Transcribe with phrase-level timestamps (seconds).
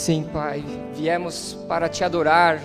[0.00, 0.64] Sim, Pai,
[0.94, 2.58] viemos para te adorar,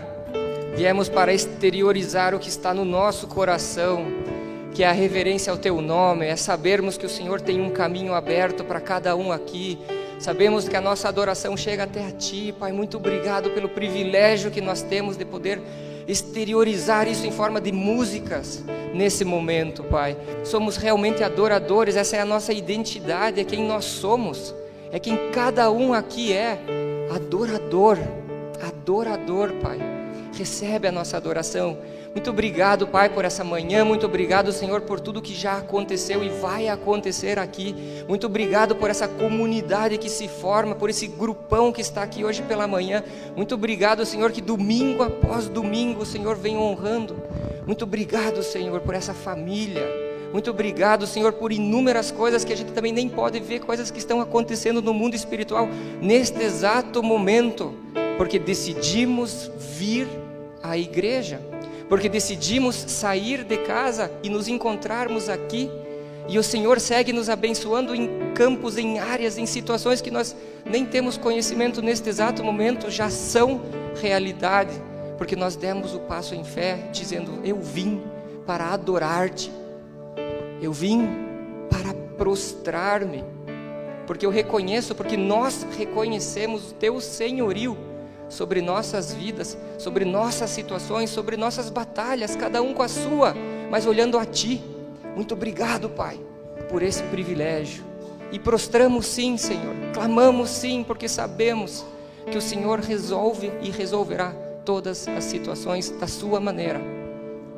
[0.73, 4.05] viemos para exteriorizar o que está no nosso coração,
[4.73, 8.13] que é a reverência ao Teu nome, é sabermos que o Senhor tem um caminho
[8.13, 9.77] aberto para cada um aqui.
[10.17, 12.71] Sabemos que a nossa adoração chega até a Ti, Pai.
[12.71, 15.61] Muito obrigado pelo privilégio que nós temos de poder
[16.07, 18.63] exteriorizar isso em forma de músicas
[18.93, 20.15] nesse momento, Pai.
[20.45, 24.55] Somos realmente adoradores, essa é a nossa identidade, é quem nós somos,
[24.89, 27.97] é quem cada um aqui é adorador,
[28.61, 29.79] adorador, Pai.
[30.33, 31.77] Recebe a nossa adoração.
[32.13, 33.83] Muito obrigado, Pai, por essa manhã.
[33.83, 37.75] Muito obrigado, Senhor, por tudo que já aconteceu e vai acontecer aqui.
[38.07, 42.41] Muito obrigado por essa comunidade que se forma, por esse grupão que está aqui hoje
[42.41, 43.03] pela manhã.
[43.35, 47.21] Muito obrigado, Senhor, que domingo após domingo o Senhor vem honrando.
[47.65, 50.04] Muito obrigado, Senhor, por essa família.
[50.35, 53.99] Muito obrigado, Senhor, por inúmeras coisas que a gente também nem pode ver, coisas que
[53.99, 55.65] estão acontecendo no mundo espiritual
[56.01, 57.73] neste exato momento,
[58.17, 60.05] porque decidimos vir
[60.61, 61.39] à igreja,
[61.87, 65.71] porque decidimos sair de casa e nos encontrarmos aqui.
[66.27, 70.85] E o Senhor segue nos abençoando em campos, em áreas, em situações que nós nem
[70.85, 73.61] temos conhecimento neste exato momento, já são
[74.01, 74.73] realidade,
[75.17, 78.01] porque nós demos o passo em fé, dizendo: Eu vim
[78.45, 79.49] para adorar-te
[80.61, 81.07] eu vim
[81.69, 83.23] para prostrar-me,
[84.07, 87.77] porque eu reconheço, porque nós reconhecemos o teu senhorio
[88.29, 93.35] sobre nossas vidas, sobre nossas situações, sobre nossas batalhas, cada um com a sua,
[93.69, 94.63] mas olhando a ti.
[95.15, 96.19] Muito obrigado, Pai,
[96.69, 97.83] por esse privilégio.
[98.31, 101.85] E prostramos sim, Senhor, clamamos sim, porque sabemos
[102.29, 104.33] que o Senhor resolve e resolverá
[104.65, 106.81] todas as situações da sua maneira,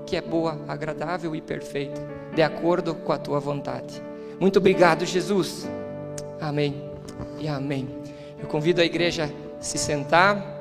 [0.06, 4.00] que é boa, agradável e perfeita de acordo com a tua vontade.
[4.40, 5.68] Muito obrigado, Jesus.
[6.40, 6.84] Amém
[7.40, 7.90] e amém.
[8.40, 10.56] Eu convido a igreja a se sentar.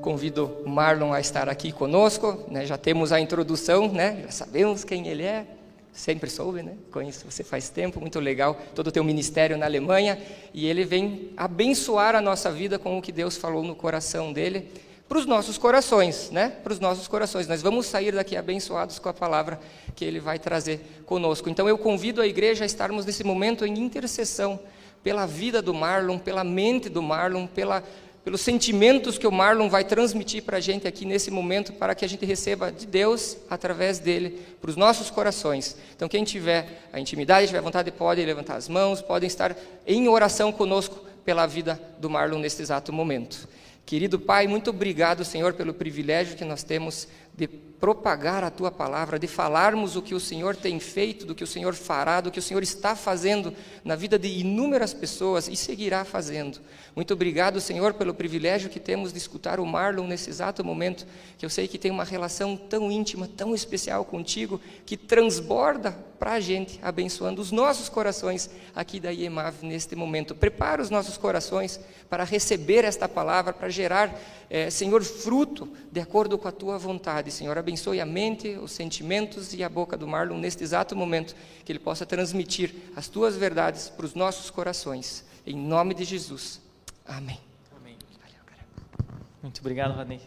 [0.00, 2.44] Convido o Marlon a estar aqui conosco.
[2.48, 2.64] Né?
[2.64, 4.22] Já temos a introdução, né?
[4.26, 5.44] já sabemos quem ele é.
[5.92, 6.74] Sempre soube, né?
[6.92, 8.56] Conheço você faz tempo, muito legal.
[8.72, 10.16] Todo o teu ministério na Alemanha.
[10.54, 14.68] E ele vem abençoar a nossa vida com o que Deus falou no coração dele
[15.08, 16.48] para os nossos corações, né?
[16.62, 17.46] Para os nossos corações.
[17.46, 19.60] Nós vamos sair daqui abençoados com a palavra
[19.94, 21.48] que Ele vai trazer conosco.
[21.48, 24.58] Então eu convido a igreja a estarmos nesse momento em intercessão
[25.04, 27.84] pela vida do Marlon, pela mente do Marlon, pela,
[28.24, 32.04] pelos sentimentos que o Marlon vai transmitir para a gente aqui nesse momento, para que
[32.04, 35.76] a gente receba de Deus através dele para os nossos corações.
[35.94, 39.56] Então quem tiver a intimidade, tiver vontade, pode levantar as mãos, podem estar
[39.86, 43.48] em oração conosco pela vida do Marlon neste exato momento.
[43.86, 49.16] Querido Pai, muito obrigado, Senhor, pelo privilégio que nós temos de propagar a tua palavra,
[49.16, 52.40] de falarmos o que o Senhor tem feito, do que o Senhor fará, do que
[52.40, 53.54] o Senhor está fazendo
[53.84, 56.58] na vida de inúmeras pessoas e seguirá fazendo.
[56.96, 61.06] Muito obrigado, Senhor, pelo privilégio que temos de escutar o Marlon nesse exato momento,
[61.38, 66.32] que eu sei que tem uma relação tão íntima, tão especial contigo, que transborda para
[66.32, 70.34] a gente, abençoando os nossos corações aqui da IEMAV neste momento.
[70.34, 71.78] Prepara os nossos corações
[72.08, 74.18] para receber esta palavra, para gerar,
[74.48, 77.30] é, Senhor, fruto de acordo com a tua vontade.
[77.30, 81.34] Senhor, abençoe a mente, os sentimentos e a boca do Marlon neste exato momento,
[81.64, 85.24] que ele possa transmitir as tuas verdades para os nossos corações.
[85.46, 86.60] Em nome de Jesus.
[87.06, 87.38] Amém.
[87.76, 87.96] Amém.
[88.20, 88.40] Valeu.
[89.42, 90.20] Muito obrigado, Rodney.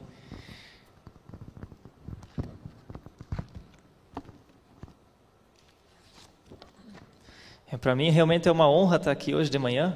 [7.71, 9.95] É, Para mim, realmente é uma honra estar aqui hoje de manhã,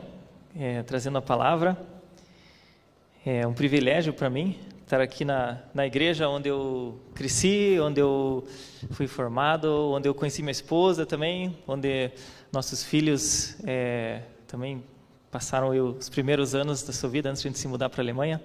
[0.55, 1.75] é, trazendo a palavra.
[3.25, 8.45] É um privilégio para mim estar aqui na, na igreja onde eu cresci, onde eu
[8.91, 12.11] fui formado, onde eu conheci minha esposa também, onde
[12.51, 14.83] nossos filhos é, também
[15.31, 18.03] passaram os primeiros anos da sua vida antes de a gente se mudar para a
[18.03, 18.39] Alemanha.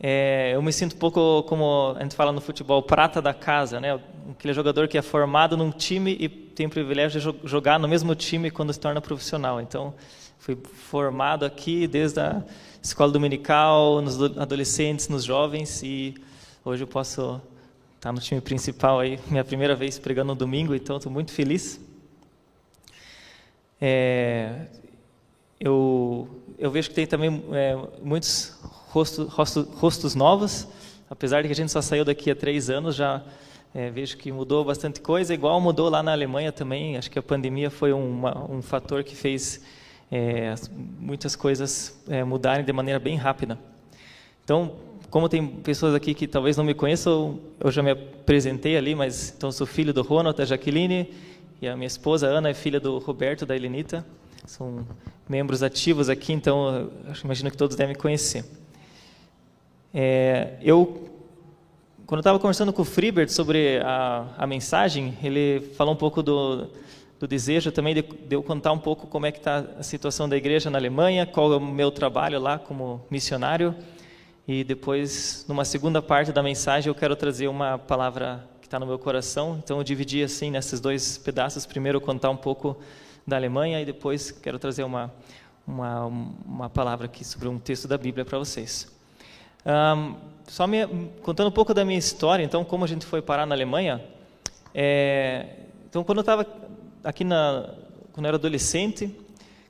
[0.00, 3.80] É, eu me sinto um pouco como a gente fala no futebol, prata da casa,
[3.80, 4.00] né?
[4.30, 8.14] Aquele jogador que é formado num time e tem o privilégio de jogar no mesmo
[8.14, 9.60] time quando se torna profissional.
[9.60, 9.92] Então,
[10.38, 12.44] fui formado aqui desde a
[12.80, 16.14] escola dominical, nos adolescentes, nos jovens e
[16.64, 17.40] hoje eu posso
[17.96, 21.80] estar no time principal aí, minha primeira vez pregando no domingo, então estou muito feliz.
[23.80, 24.66] É,
[25.58, 28.56] eu, eu vejo que tem também é, muitos
[28.98, 30.66] rostos, rostos, rostos, novos,
[31.08, 33.22] apesar de que a gente só saiu daqui há três anos, já
[33.74, 36.96] é, vejo que mudou bastante coisa, igual mudou lá na Alemanha também.
[36.96, 39.60] Acho que a pandemia foi uma, um fator que fez
[40.10, 40.54] é,
[40.98, 43.58] muitas coisas é, mudarem de maneira bem rápida.
[44.42, 44.72] Então,
[45.10, 49.32] como tem pessoas aqui que talvez não me conheçam, eu já me apresentei ali, mas
[49.36, 51.08] então sou filho do Ronald, da Jaqueline,
[51.60, 54.04] E a minha esposa, Ana, é filha do Roberto, da Helenita.
[54.46, 54.86] São
[55.28, 58.44] membros ativos aqui, então eu imagino que todos devem conhecer.
[59.92, 61.08] É, eu,
[62.06, 66.68] quando estava conversando com o Freebert sobre a, a mensagem, ele falou um pouco do,
[67.18, 70.28] do desejo também de, de, eu contar um pouco como é que está a situação
[70.28, 73.74] da igreja na Alemanha, qual é o meu trabalho lá como missionário.
[74.46, 78.86] E depois, numa segunda parte da mensagem, eu quero trazer uma palavra que está no
[78.86, 79.60] meu coração.
[79.62, 81.66] Então, eu dividi assim nesses dois pedaços.
[81.66, 82.76] Primeiro, contar um pouco
[83.26, 85.12] da Alemanha e depois quero trazer uma,
[85.66, 88.97] uma, uma palavra aqui sobre um texto da Bíblia para vocês.
[89.68, 90.14] Um,
[90.46, 90.86] só me,
[91.22, 94.02] contando um pouco da minha história, então, como a gente foi parar na Alemanha.
[94.74, 95.44] É,
[95.86, 96.46] então, quando eu estava
[97.04, 97.68] aqui na,
[98.12, 99.14] quando eu era adolescente,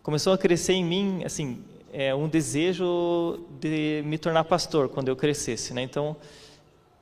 [0.00, 5.16] começou a crescer em mim, assim, é, um desejo de me tornar pastor quando eu
[5.16, 5.82] crescesse, né?
[5.82, 6.16] Então,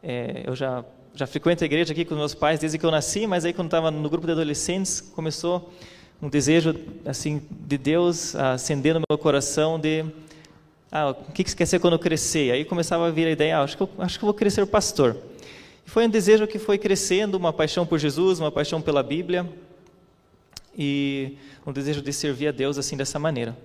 [0.02, 0.82] é, eu já
[1.14, 3.68] já frequento a igreja aqui com meus pais desde que eu nasci, mas aí quando
[3.68, 5.72] estava no grupo de adolescentes começou
[6.20, 6.74] um desejo
[7.06, 10.04] assim de Deus acender no meu coração de
[10.96, 12.52] ah, o que você quer ser quando crescer?
[12.52, 14.64] Aí começava a vir a ideia, ah, acho que eu acho que eu vou crescer
[14.66, 15.16] pastor.
[15.86, 19.46] E foi um desejo que foi crescendo, uma paixão por Jesus, uma paixão pela Bíblia
[20.76, 23.56] e um desejo de servir a Deus assim dessa maneira.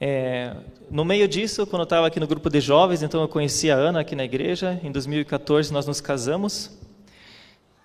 [0.00, 0.56] É,
[0.90, 3.76] no meio disso, quando eu estava aqui no grupo de jovens, então eu conheci a
[3.76, 4.80] Ana aqui na igreja.
[4.82, 6.76] Em 2014 nós nos casamos.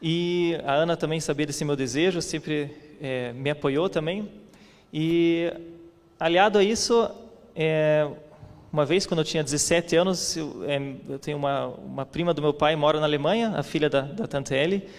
[0.01, 4.29] E a Ana também sabia desse meu desejo, sempre é, me apoiou também.
[4.91, 5.51] E
[6.19, 7.09] aliado a isso,
[7.55, 8.07] é,
[8.73, 12.41] uma vez quando eu tinha 17 anos, eu, é, eu tenho uma, uma, prima do
[12.41, 14.89] meu pai mora na Alemanha, a filha da, da Tante Ellie,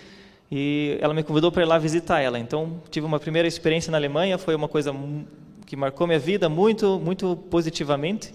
[0.49, 2.39] e ela me convidou para ir lá visitar ela.
[2.39, 4.95] Então tive uma primeira experiência na Alemanha, foi uma coisa
[5.67, 8.33] que marcou minha vida muito, muito positivamente.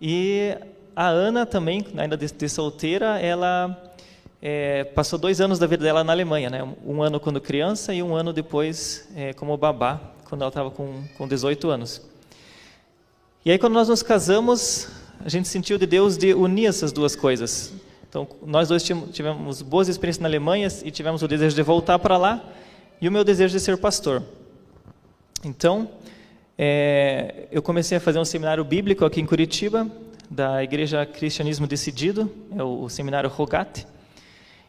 [0.00, 0.56] E
[0.94, 3.92] a Ana também, ainda de, de solteira, ela
[4.40, 6.74] é, passou dois anos da vida dela na Alemanha, né?
[6.86, 11.02] Um ano quando criança e um ano depois é, como babá, quando ela estava com,
[11.16, 12.07] com 18 anos.
[13.48, 14.88] E aí quando nós nos casamos,
[15.24, 17.72] a gente sentiu de Deus de unir essas duas coisas.
[18.06, 22.18] Então, nós dois tivemos boas experiências na Alemanha e tivemos o desejo de voltar para
[22.18, 22.44] lá
[23.00, 24.22] e o meu desejo de ser pastor.
[25.42, 25.88] Então,
[26.58, 29.90] é, eu comecei a fazer um seminário bíblico aqui em Curitiba,
[30.28, 33.86] da Igreja Cristianismo Decidido, é o, o seminário Rogate,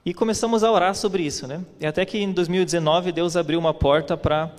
[0.06, 1.60] e começamos a orar sobre isso, né?
[1.82, 4.54] E até que em 2019 Deus abriu uma porta para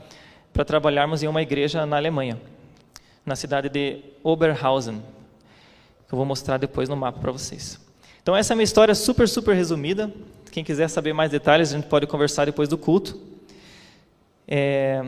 [0.66, 2.38] trabalharmos em uma igreja na Alemanha,
[3.24, 5.02] na cidade de Oberhausen,
[6.08, 7.78] que eu vou mostrar depois no mapa para vocês.
[8.22, 10.12] Então essa é a minha história super super resumida.
[10.50, 13.18] Quem quiser saber mais detalhes, a gente pode conversar depois do culto.
[14.48, 15.04] É...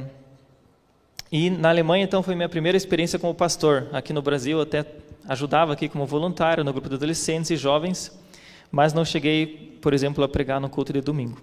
[1.31, 3.88] E na Alemanha, então, foi minha primeira experiência como pastor.
[3.93, 4.85] Aqui no Brasil, eu até
[5.26, 8.12] ajudava aqui como voluntário no grupo de adolescentes e jovens,
[8.70, 11.41] mas não cheguei, por exemplo, a pregar no culto de domingo.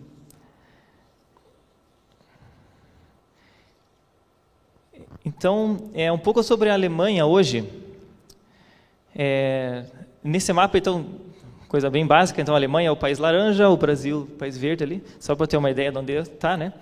[5.25, 7.67] Então, é um pouco sobre a Alemanha hoje.
[9.15, 9.85] É,
[10.23, 11.05] nesse mapa, então,
[11.67, 12.41] coisa bem básica.
[12.41, 15.47] Então, a Alemanha é o país laranja, o Brasil, o país verde ali, só para
[15.47, 16.73] ter uma ideia de onde está, né?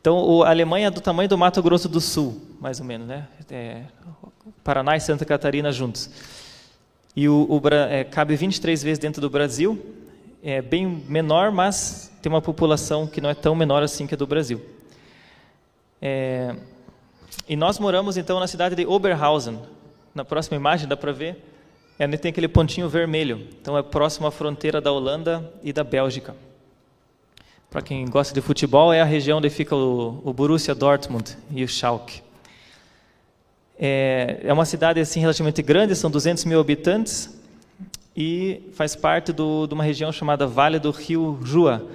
[0.00, 3.28] Então, a Alemanha é do tamanho do Mato Grosso do Sul, mais ou menos, né?
[3.50, 3.82] É,
[4.62, 6.10] Paraná e Santa Catarina juntos.
[7.14, 7.60] E o, o
[7.90, 9.78] é, cabe 23 vezes dentro do Brasil.
[10.42, 14.16] É bem menor, mas tem uma população que não é tão menor assim que a
[14.16, 14.62] do Brasil.
[16.00, 16.54] É,
[17.48, 19.58] e nós moramos então na cidade de Oberhausen.
[20.14, 21.44] Na próxima imagem dá para ver,
[21.98, 23.46] é, tem aquele pontinho vermelho.
[23.60, 26.34] Então é próximo à fronteira da Holanda e da Bélgica
[27.70, 31.62] para quem gosta de futebol, é a região onde fica o, o Borussia Dortmund e
[31.62, 32.20] o Schalke.
[33.78, 37.40] É, é, uma cidade assim relativamente grande, são 200 mil habitantes
[38.16, 41.88] e faz parte do, de uma região chamada Vale do Rio Jua,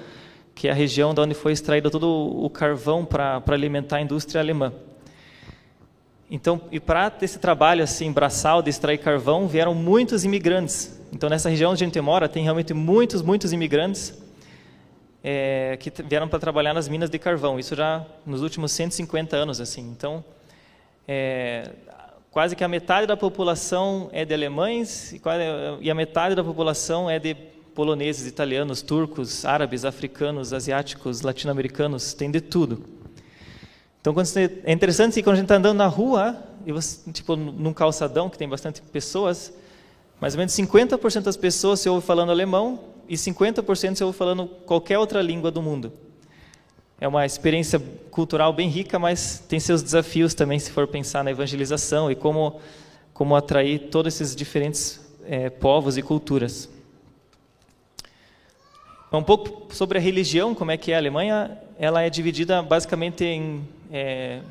[0.56, 4.40] que é a região de onde foi extraído todo o carvão para alimentar a indústria
[4.40, 4.72] alemã.
[6.30, 11.00] Então, e para esse trabalho assim braçal de extrair carvão, vieram muitos imigrantes.
[11.14, 14.18] Então, nessa região onde a gente mora, tem realmente muitos, muitos imigrantes
[15.24, 17.60] é, que vieram para trabalhar nas minas de carvão.
[17.60, 19.82] Isso já nos últimos 150 anos, assim.
[19.82, 20.24] Então,
[21.08, 21.72] é,
[22.32, 25.44] quase que a metade da população é de alemães e, quase,
[25.82, 27.36] e a metade da população é de
[27.76, 32.95] poloneses, italianos, turcos, árabes, africanos, asiáticos, latino-americanos, tem de tudo.
[34.06, 37.36] Então, você, é interessante que quando a gente está andando na rua, e você, tipo,
[37.36, 39.52] num calçadão que tem bastante pessoas,
[40.22, 44.46] mais ou menos 50% das pessoas se ouve falando alemão e 50% eu vou falando
[44.64, 45.92] qualquer outra língua do mundo.
[47.02, 47.82] É uma experiência
[48.12, 52.62] cultural bem rica, mas tem seus desafios também se for pensar na evangelização e como,
[53.12, 56.70] como atrair todos esses diferentes é, povos e culturas.
[59.12, 63.24] Um pouco sobre a religião, como é que é a Alemanha, ela é dividida basicamente
[63.24, 64.42] em é,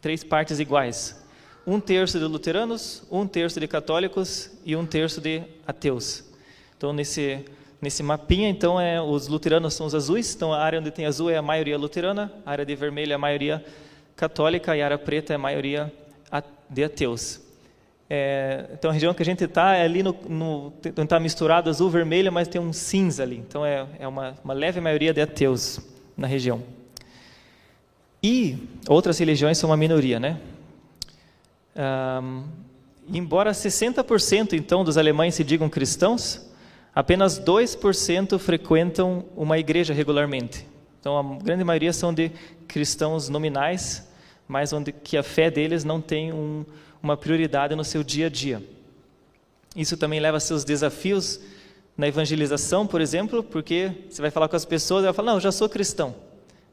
[0.00, 1.22] três partes iguais.
[1.66, 6.24] Um terço de luteranos, um terço de católicos e um terço de ateus.
[6.76, 7.44] Então, nesse,
[7.80, 11.30] nesse mapinha, então, é, os luteranos são os azuis, então a área onde tem azul
[11.30, 13.64] é a maioria luterana, a área de vermelho é a maioria
[14.14, 15.92] católica e a área preta é a maioria
[16.68, 17.40] de ateus.
[18.08, 22.30] É, então a região que a gente está é ali no, está misturado azul vermelho,
[22.32, 23.38] mas tem um cinza ali.
[23.38, 25.80] Então é, é uma, uma leve maioria de ateus
[26.16, 26.62] na região.
[28.26, 28.56] E
[28.88, 30.40] outras religiões são uma minoria, né?
[31.76, 32.44] Um,
[33.06, 36.50] embora 60% então dos alemães se digam cristãos,
[36.94, 40.66] apenas 2% frequentam uma igreja regularmente.
[40.98, 42.32] Então a grande maioria são de
[42.66, 44.08] cristãos nominais,
[44.48, 46.64] mas onde que a fé deles não tem um,
[47.02, 48.62] uma prioridade no seu dia a dia.
[49.76, 51.40] Isso também leva a seus desafios
[51.94, 55.36] na evangelização, por exemplo, porque você vai falar com as pessoas e ela fala: "Não,
[55.36, 56.14] eu já sou cristão.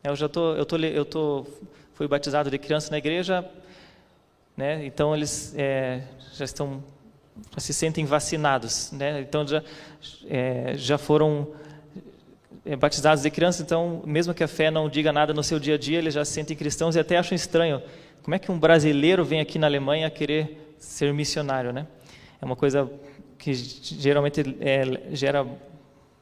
[0.03, 1.45] Eu já tô, eu tô, eu tô,
[1.93, 3.47] fui batizado de criança na igreja,
[4.57, 4.83] né?
[4.83, 6.01] Então eles é,
[6.33, 6.83] já estão,
[7.53, 9.21] já se sentem vacinados, né?
[9.21, 9.63] Então já,
[10.27, 11.49] é, já foram
[12.65, 15.75] é, batizados de criança, então mesmo que a fé não diga nada no seu dia
[15.75, 17.79] a dia, eles já se sentem cristãos e até acham estranho
[18.23, 21.85] como é que um brasileiro vem aqui na Alemanha querer ser missionário, né?
[22.41, 22.91] É uma coisa
[23.37, 25.45] que geralmente é, gera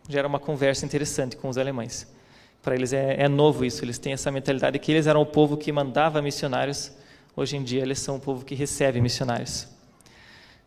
[0.10, 2.19] gera uma conversa interessante com os alemães.
[2.62, 5.56] Para eles é, é, novo isso, eles têm essa mentalidade que eles eram o povo
[5.56, 6.92] que mandava missionários,
[7.36, 9.68] hoje em dia eles são o povo que recebe missionários.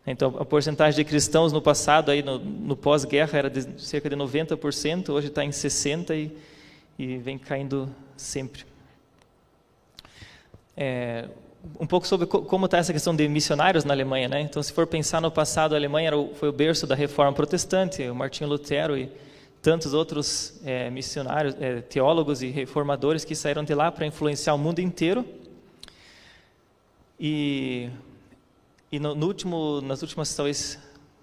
[0.05, 4.15] Então, a porcentagem de cristãos no passado, aí no, no pós-guerra, era de cerca de
[4.15, 6.37] 90%, hoje está em 60% e,
[7.01, 8.65] e vem caindo sempre.
[10.75, 11.29] É,
[11.79, 14.41] um pouco sobre como está essa questão de missionários na Alemanha, né?
[14.41, 18.03] Então, se for pensar no passado, a Alemanha o, foi o berço da Reforma Protestante,
[18.09, 19.09] o Martinho Lutero e
[19.63, 24.57] tantos outros é, missionários, é, teólogos e reformadores que saíram de lá para influenciar o
[24.57, 25.25] mundo inteiro.
[27.17, 27.89] E,
[28.91, 30.77] e no, no último, nas últimas talvez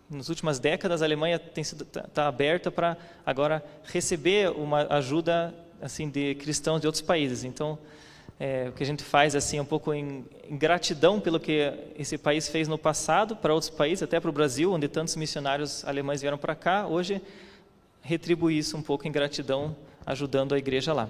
[0.08, 5.54] nas últimas décadas a Alemanha tem sido tá, tá aberta para agora receber uma ajuda
[5.80, 7.44] assim de cristãos de outros países.
[7.44, 7.78] Então
[8.40, 11.74] é, o que a gente faz assim é um pouco em, em, gratidão pelo que
[11.94, 15.84] esse país fez no passado para outros países, até para o Brasil, onde tantos missionários
[15.84, 16.86] alemães vieram para cá.
[16.86, 17.20] Hoje
[18.02, 19.76] retribuir isso um pouco em gratidão,
[20.06, 21.08] ajudando a igreja lá.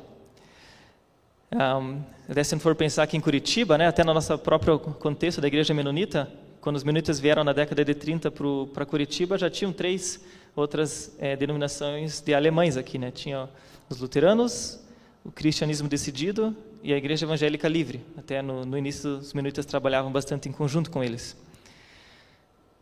[1.53, 2.03] Um,
[2.45, 6.31] se for pensar aqui em Curitiba, né, até no nosso próprio contexto da igreja menonita,
[6.61, 8.31] quando os menonitas vieram na década de 30
[8.73, 10.21] para Curitiba, já tinham três
[10.55, 12.99] outras é, denominações de alemães aqui.
[12.99, 13.11] Né?
[13.11, 13.49] Tinha
[13.89, 14.79] os luteranos,
[15.25, 18.01] o cristianismo decidido e a Igreja Evangélica Livre.
[18.17, 21.37] Até no, no início, os menonitas trabalhavam bastante em conjunto com eles,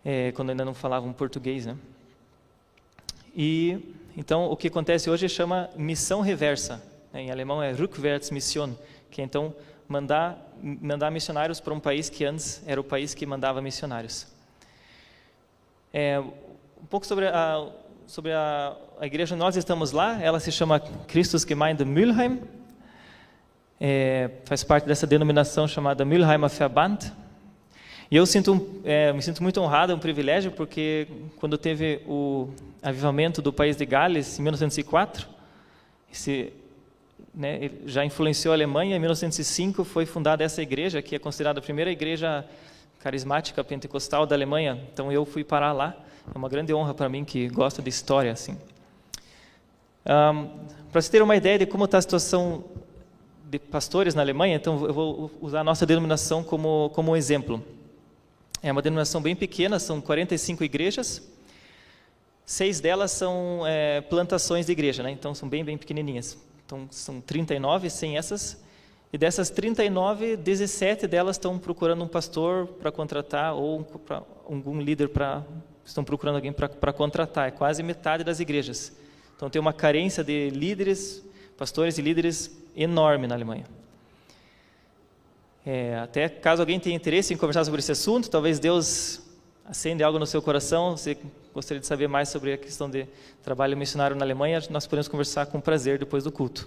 [0.05, 1.65] é, quando ainda não falavam português.
[1.67, 1.77] Né?
[3.41, 6.83] E então o que acontece hoje chama missão reversa.
[7.13, 7.23] Né?
[7.23, 8.75] Em alemão é Rückwärtsmission,
[9.13, 9.55] que é então
[9.87, 14.27] mandar mandar missionários para um país que antes era o país que mandava missionários.
[15.95, 17.65] É, um pouco sobre a
[18.09, 20.21] sobre a, a igreja nós estamos lá.
[20.21, 22.43] Ela se chama Christusgemeinde Mülheim
[23.81, 26.99] é, faz parte dessa denominação chamada Mülheimer Verband.
[28.11, 32.49] E eu sinto, é, me sinto muito honrado, é um privilégio, porque quando teve o
[32.83, 35.29] avivamento do país de Gales, em 1904,
[36.11, 36.51] esse,
[37.35, 38.97] né, já influenciou a Alemanha.
[38.97, 42.47] Em 1905 foi fundada essa igreja, que é considerada a primeira igreja
[42.99, 44.83] carismática pentecostal da Alemanha.
[44.91, 45.95] Então eu fui parar lá.
[46.35, 48.57] É uma grande honra para mim que gosta de história assim.
[50.07, 50.49] Um,
[50.91, 52.65] para você ter uma ideia de como está a situação
[53.45, 57.63] de pastores na Alemanha, então eu vou usar a nossa denominação como, como um exemplo.
[58.63, 61.23] É uma denominação bem pequena, são 45 igrejas,
[62.45, 65.11] seis delas são é, plantações de igreja, né?
[65.11, 66.37] então são bem, bem pequenininhas.
[66.67, 68.63] Então são 39, sem essas,
[69.13, 75.09] e dessas 39, 17 delas estão procurando um pastor para contratar ou pra, algum líder
[75.09, 75.43] para
[75.89, 77.49] estão procurando alguém para contratar.
[77.49, 78.93] É quase metade das igrejas.
[79.35, 81.25] Então tem uma carência de líderes,
[81.57, 83.65] pastores e líderes enorme na Alemanha.
[85.71, 89.21] É, até caso alguém tenha interesse em conversar sobre esse assunto, talvez Deus
[89.67, 91.15] acende algo no seu coração, você
[91.53, 93.07] gostaria de saber mais sobre a questão de
[93.43, 96.67] trabalho missionário na Alemanha, nós podemos conversar com prazer depois do culto.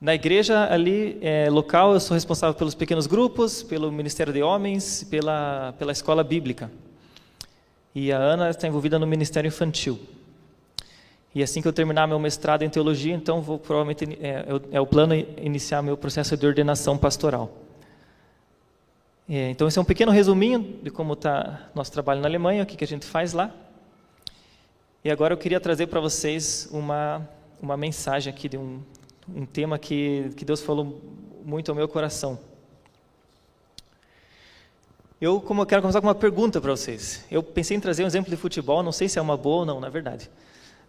[0.00, 5.02] Na igreja ali é, local, eu sou responsável pelos pequenos grupos, pelo Ministério de Homens,
[5.10, 6.70] pela, pela escola bíblica.
[7.92, 9.98] E a Ana está envolvida no Ministério Infantil.
[11.34, 14.86] E assim que eu terminar meu mestrado em teologia, então vou provavelmente é, é o
[14.86, 17.50] plano iniciar meu processo de ordenação pastoral.
[19.28, 22.66] É, então esse é um pequeno resuminho de como está nosso trabalho na Alemanha, o
[22.66, 23.50] que, que a gente faz lá.
[25.02, 27.28] E agora eu queria trazer para vocês uma,
[27.60, 28.80] uma mensagem aqui de um,
[29.34, 31.00] um tema que, que Deus falou
[31.44, 32.38] muito ao meu coração.
[35.20, 37.24] Eu como quero começar com uma pergunta para vocês.
[37.30, 39.66] Eu pensei em trazer um exemplo de futebol, não sei se é uma boa ou
[39.66, 40.30] não, na verdade.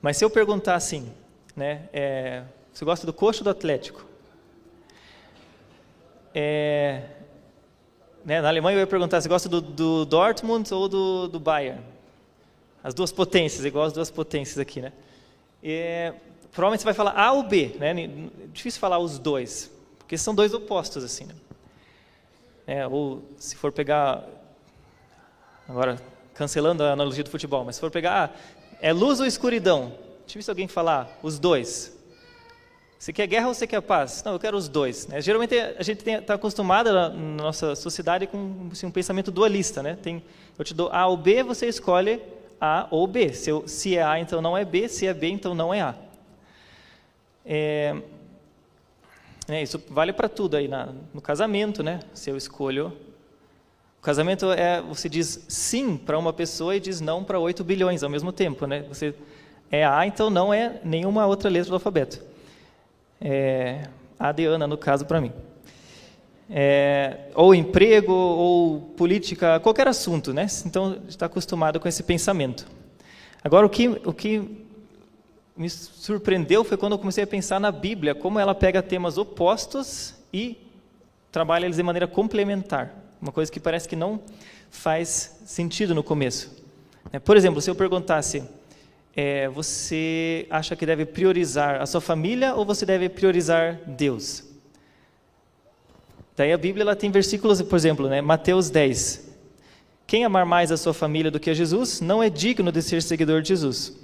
[0.05, 1.11] Mas se eu perguntar assim,
[1.55, 4.05] né, é, você gosta do coxo ou do Atlético?
[6.31, 7.01] É,
[8.23, 11.81] né, na Alemanha eu ia perguntar, você gosta do, do Dortmund ou do, do Bayern?
[12.83, 14.93] As duas potências, igual as duas potências aqui, né?
[15.63, 16.13] É,
[16.51, 17.91] provavelmente você vai falar A ou B, né?
[18.53, 21.33] Difícil falar os dois, porque são dois opostos, assim, né?
[22.67, 24.23] É, ou se for pegar,
[25.67, 25.99] agora
[26.35, 28.37] cancelando a analogia do futebol, mas se for pegar, ah,
[28.85, 29.93] é luz ou escuridão?
[30.27, 31.97] Difícil alguém falar os dois.
[32.99, 34.21] Você quer guerra ou você quer paz?
[34.23, 35.07] Não, eu quero os dois.
[35.07, 35.19] Né?
[35.21, 39.81] Geralmente a gente está acostumada na nossa sociedade com assim, um pensamento dualista.
[39.81, 39.97] Né?
[39.99, 40.23] Tem,
[40.55, 42.21] eu te dou A ou B, você escolhe
[42.61, 43.33] A ou B.
[43.33, 44.87] Se, eu, se é A, então não é B.
[44.87, 45.95] Se é B, então não é A.
[47.43, 47.95] É,
[49.47, 52.01] é, isso vale para tudo aí na, no casamento, né?
[52.13, 52.95] Se eu escolho.
[54.05, 58.09] Casamento é você diz sim para uma pessoa e diz não para 8 bilhões ao
[58.09, 58.85] mesmo tempo, né?
[58.87, 59.15] Você
[59.71, 62.21] é A, então não é nenhuma outra letra do alfabeto.
[63.19, 63.87] É,
[64.19, 65.31] a de Ana, no caso, para mim.
[66.47, 70.45] É, ou emprego, ou política, qualquer assunto, né?
[70.67, 72.67] Então, está acostumado com esse pensamento.
[73.43, 74.67] Agora, o que, o que
[75.57, 80.13] me surpreendeu foi quando eu comecei a pensar na Bíblia, como ela pega temas opostos
[80.31, 80.59] e
[81.31, 83.04] trabalha eles de maneira complementar.
[83.25, 84.21] Uma coisa que parece que não
[84.69, 86.63] faz sentido no começo.
[87.11, 88.43] É, por exemplo, se eu perguntasse,
[89.15, 94.43] é, você acha que deve priorizar a sua família ou você deve priorizar Deus?
[96.37, 99.27] Daí a Bíblia ela tem versículos, por exemplo, né, Mateus 10.
[100.05, 103.01] Quem amar mais a sua família do que a Jesus não é digno de ser
[103.01, 103.97] seguidor de Jesus.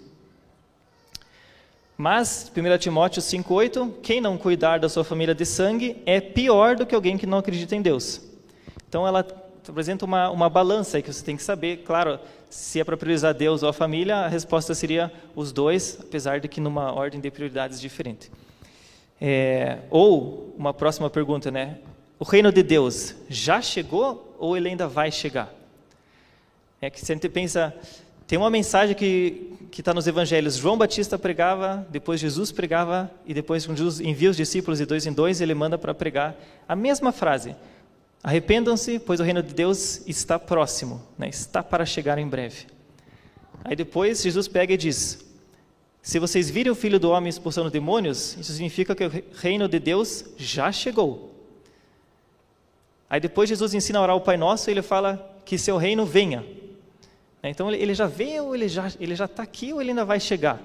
[1.96, 6.88] Mas, 1 Timóteo 5,8, quem não cuidar da sua família de sangue é pior do
[6.88, 8.31] que alguém que não acredita em Deus.
[8.92, 9.26] Então, ela
[9.70, 11.78] apresenta uma, uma balança aí que você tem que saber.
[11.78, 12.20] Claro,
[12.50, 16.50] se é para priorizar Deus ou a família, a resposta seria os dois, apesar de
[16.50, 18.30] que numa ordem de prioridades diferente.
[19.22, 21.78] É, ou, uma próxima pergunta, né?
[22.20, 25.50] O reino de Deus já chegou ou ele ainda vai chegar?
[26.82, 27.74] É que se a gente pensa,
[28.28, 30.58] tem uma mensagem que está nos evangelhos.
[30.58, 35.06] João Batista pregava, depois Jesus pregava, e depois, quando Jesus envia os discípulos de dois
[35.06, 36.36] em dois, ele manda para pregar
[36.68, 37.56] a mesma frase:
[38.24, 41.28] Arrependam-se, pois o reino de Deus está próximo, né?
[41.28, 42.68] está para chegar em breve.
[43.64, 45.26] Aí depois Jesus pega e diz:
[46.02, 49.80] Se vocês virem o filho do homem expulsando demônios, isso significa que o reino de
[49.80, 51.32] Deus já chegou.
[53.10, 56.06] Aí depois Jesus ensina a orar o Pai Nosso e ele fala que seu reino
[56.06, 56.42] venha.
[57.42, 57.50] Né?
[57.50, 60.20] Então ele já veio, ou ele já ele já está aqui ou ele ainda vai
[60.20, 60.62] chegar.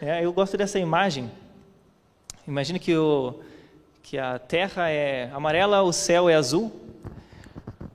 [0.00, 1.30] É, eu gosto dessa imagem.
[2.46, 3.40] Imagine que o
[4.08, 6.72] que a terra é amarela, o céu é azul.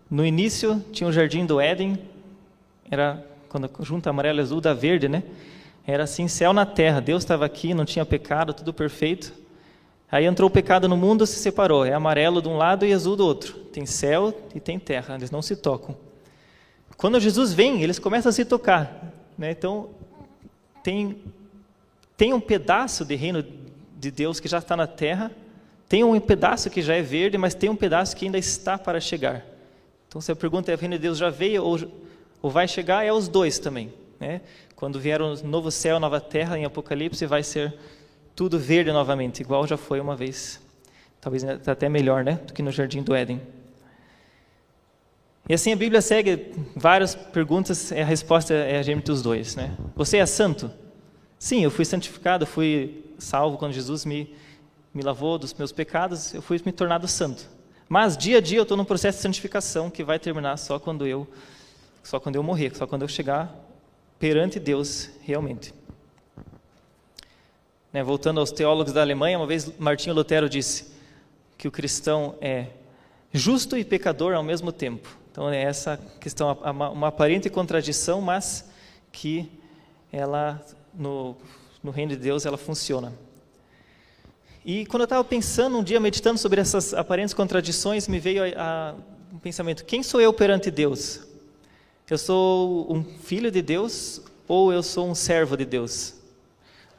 [0.08, 1.98] No início tinha o jardim do Éden,
[2.88, 5.24] era quando junta amarelo e azul da verde, né?
[5.88, 7.02] Era assim, céu na terra.
[7.02, 9.34] Deus estava aqui, não tinha pecado, tudo perfeito.
[10.12, 11.84] Aí entrou o pecado no mundo, se separou.
[11.84, 13.56] É amarelo de um lado e azul do outro.
[13.74, 15.98] Tem céu e tem terra, eles não se tocam.
[16.96, 19.12] Quando Jesus vem, eles começam a se tocar.
[19.36, 19.50] Né?
[19.50, 19.90] Então,
[20.84, 21.18] tem,
[22.16, 23.44] tem um pedaço de reino
[23.98, 25.32] de Deus que já está na terra,
[25.94, 29.00] tem um pedaço que já é verde, mas tem um pedaço que ainda está para
[29.00, 29.46] chegar.
[30.08, 31.80] Então, se a pergunta é: o reino de Deus já veio ou,
[32.42, 33.06] ou vai chegar?
[33.06, 33.94] É os dois também.
[34.20, 34.42] Né?
[34.76, 37.76] Quando vier o um novo céu, nova terra, em Apocalipse, vai ser
[38.36, 40.60] tudo verde novamente, igual já foi uma vez.
[41.22, 42.40] Talvez até melhor né?
[42.44, 43.40] do que no jardim do Éden.
[45.48, 49.56] E assim a Bíblia segue várias perguntas, a resposta é a gêmea dos dois.
[49.56, 49.78] Né?
[49.96, 50.72] Você é santo?
[51.38, 54.34] Sim, eu fui santificado, fui salvo quando Jesus me,
[54.94, 57.50] me lavou dos meus pecados, eu fui me tornado santo.
[57.90, 61.06] Mas dia a dia eu estou num processo de santificação que vai terminar só quando
[61.06, 61.28] eu
[62.04, 63.54] só quando eu morrer, só quando eu chegar
[64.20, 65.74] perante Deus realmente.
[67.92, 70.92] Né, voltando aos teólogos da Alemanha, uma vez Martinho Lutero disse
[71.58, 72.68] que o cristão é
[73.32, 75.08] justo e pecador ao mesmo tempo.
[75.32, 78.70] Então, é essa questão, uma aparente contradição, mas
[79.12, 79.52] que
[80.12, 81.36] ela, no,
[81.82, 83.14] no reino de Deus, ela funciona.
[84.66, 88.92] E quando eu estava pensando um dia, meditando sobre essas aparentes contradições, me veio a,
[88.92, 88.96] a,
[89.34, 91.22] um pensamento: quem sou eu perante Deus?
[92.10, 96.16] Eu sou um filho de Deus ou eu sou um servo de Deus?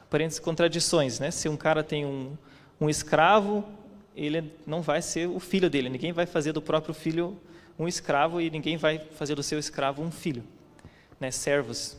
[0.03, 1.31] Aparentes contradições, né?
[1.31, 2.37] Se um cara tem um,
[2.79, 3.63] um escravo,
[4.15, 7.37] ele não vai ser o filho dele, ninguém vai fazer do próprio filho
[7.77, 10.43] um escravo e ninguém vai fazer do seu escravo um filho,
[11.19, 11.31] né?
[11.31, 11.97] servos.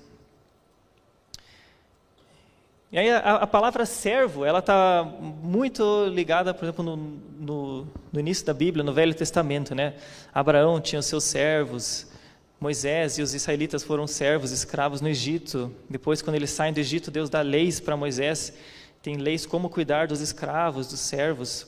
[2.92, 8.20] E aí a, a palavra servo, ela está muito ligada, por exemplo, no, no, no,
[8.20, 9.94] início da Bíblia, no Velho Testamento, né?
[10.33, 12.07] Abraão tinha os seus servos,
[12.61, 15.75] Moisés e os israelitas foram servos, escravos no Egito.
[15.90, 18.53] Depois, quando eles saem do Egito, Deus dá leis para Moisés,
[19.03, 21.66] tem leis como cuidar dos escravos, dos servos.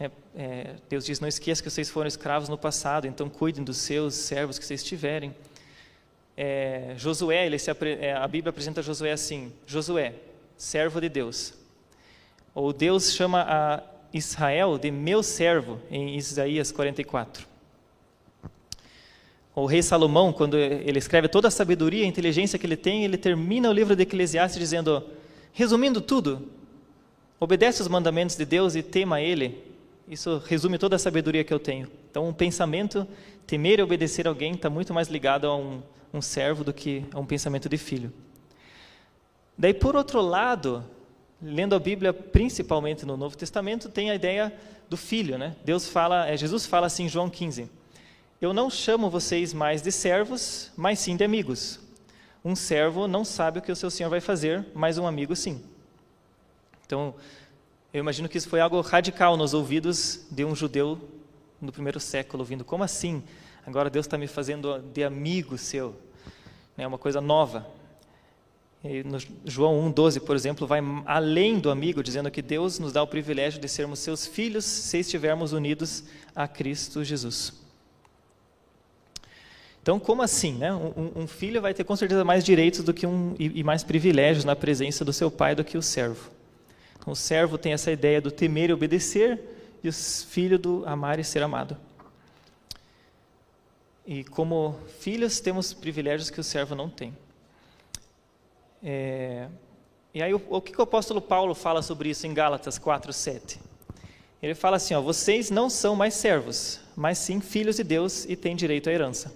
[0.00, 3.76] É, é, Deus diz: não esqueça que vocês foram escravos no passado, então cuidem dos
[3.76, 5.32] seus servos que vocês tiverem.
[6.36, 10.14] É, Josué, se, é, a Bíblia apresenta Josué assim: Josué,
[10.58, 11.54] servo de Deus.
[12.54, 17.46] Ou Deus chama a Israel de meu servo, em Isaías 44.
[19.54, 23.16] O rei Salomão, quando ele escreve toda a sabedoria e inteligência que ele tem, ele
[23.16, 25.04] termina o livro de Eclesiastes dizendo:
[25.52, 26.48] resumindo tudo,
[27.40, 29.64] obedece os mandamentos de Deus e tema Ele.
[30.08, 31.88] Isso resume toda a sabedoria que eu tenho.
[32.10, 33.06] Então, um pensamento,
[33.46, 35.82] temer e obedecer alguém, está muito mais ligado a um,
[36.14, 38.12] um servo do que a um pensamento de filho.
[39.58, 40.84] Daí, por outro lado,
[41.42, 44.54] lendo a Bíblia, principalmente no Novo Testamento, tem a ideia
[44.88, 45.56] do filho, né?
[45.64, 47.68] Deus fala, é, Jesus fala assim em João 15:
[48.40, 51.80] Eu não chamo vocês mais de servos, mas sim de amigos.
[52.44, 55.60] Um servo não sabe o que o seu senhor vai fazer, mas um amigo sim.
[56.86, 57.12] Então,
[57.92, 61.00] eu imagino que isso foi algo radical nos ouvidos de um judeu
[61.60, 63.24] no primeiro século, ouvindo: como assim?
[63.66, 65.96] Agora Deus está me fazendo de amigo seu.
[66.76, 67.66] É uma coisa nova.
[68.82, 73.02] E no João 1,12, por exemplo, vai além do amigo, dizendo que Deus nos dá
[73.02, 77.52] o privilégio de sermos seus filhos se estivermos unidos a Cristo Jesus.
[79.82, 80.52] Então, como assim?
[80.52, 80.72] Né?
[80.72, 83.82] Um, um filho vai ter com certeza mais direitos do que um, e, e mais
[83.82, 86.30] privilégios na presença do seu pai do que o servo.
[87.00, 89.40] Então, o servo tem essa ideia do temer e obedecer,
[89.82, 91.76] e o filho do amar e ser amado.
[94.06, 97.14] E como filhos, temos privilégios que o servo não tem.
[98.82, 99.48] É,
[100.14, 103.60] e aí o, o, que o apóstolo Paulo fala sobre isso em Gálatas 4, 7?
[104.42, 108.36] Ele fala assim, ó, vocês não são mais servos, mas sim filhos de Deus e
[108.36, 109.34] têm direito à herança.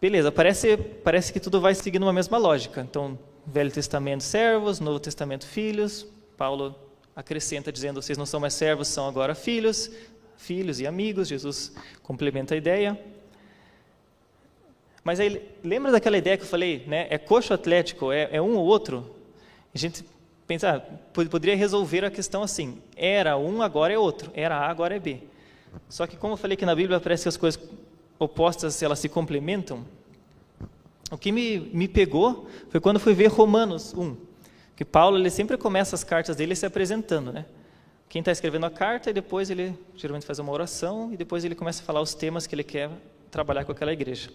[0.00, 2.82] Beleza, parece, parece que tudo vai seguindo uma mesma lógica.
[2.82, 6.06] Então, Velho Testamento servos, Novo Testamento filhos.
[6.36, 6.74] Paulo
[7.14, 9.90] acrescenta dizendo, vocês não são mais servos, são agora filhos,
[10.36, 11.28] filhos e amigos.
[11.28, 13.00] Jesus complementa a ideia.
[15.06, 17.06] Mas aí, lembra daquela ideia que eu falei, né?
[17.10, 19.08] É coxo atlético, é, é um ou outro?
[19.72, 20.04] A gente
[20.48, 24.32] pensa, ah, poderia resolver a questão assim: era um, agora é outro.
[24.34, 25.20] Era A, agora é B.
[25.88, 27.62] Só que, como eu falei que na Bíblia parece que as coisas
[28.18, 29.86] opostas elas se complementam,
[31.12, 34.16] o que me, me pegou foi quando fui ver Romanos 1,
[34.74, 37.46] que Paulo ele sempre começa as cartas dele se apresentando, né?
[38.08, 41.54] Quem está escrevendo a carta e depois ele geralmente faz uma oração e depois ele
[41.54, 42.90] começa a falar os temas que ele quer
[43.30, 44.30] trabalhar com aquela igreja.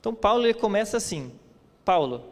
[0.00, 1.30] Então Paulo ele começa assim:
[1.84, 2.24] Paulo,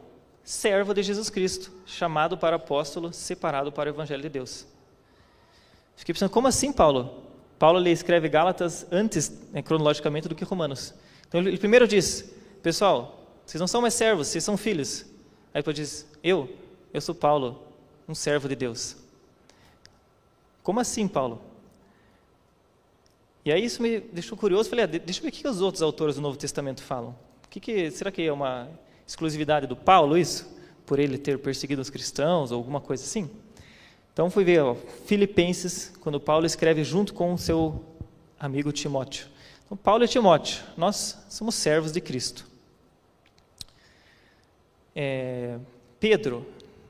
[0.42, 4.66] servo de Jesus Cristo, chamado para apóstolo, separado para o evangelho de Deus.
[5.94, 7.22] Fiquei pensando, como assim, Paulo?
[7.58, 10.94] Paulo ele escreve Gálatas antes, né, cronologicamente, do que Romanos.
[11.26, 15.02] Então ele primeiro diz: Pessoal, vocês não são mais servos, vocês são filhos.
[15.52, 16.48] Aí depois diz: Eu,
[16.94, 17.62] eu sou Paulo,
[18.08, 18.96] um servo de Deus.
[20.62, 21.42] Como assim, Paulo?
[23.44, 24.70] E aí isso me deixou curioso.
[24.70, 27.14] Falei: ah, Deixa eu ver o que os outros autores do Novo Testamento falam.
[27.50, 28.68] Que que, será que é uma
[29.06, 30.48] exclusividade do Paulo isso?
[30.84, 33.30] Por ele ter perseguido os cristãos ou alguma coisa assim?
[34.12, 34.74] Então fui ver ó,
[35.06, 37.84] Filipenses, quando Paulo escreve junto com o seu
[38.38, 39.26] amigo Timóteo.
[39.64, 42.46] Então, Paulo e Timóteo, nós somos servos de Cristo.
[44.96, 45.58] É,
[46.00, 46.46] Pedro,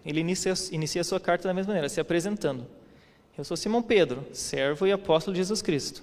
[0.07, 2.67] ele inicia, inicia a sua carta da mesma maneira, se apresentando.
[3.37, 6.03] Eu sou Simão Pedro, servo e apóstolo de Jesus Cristo.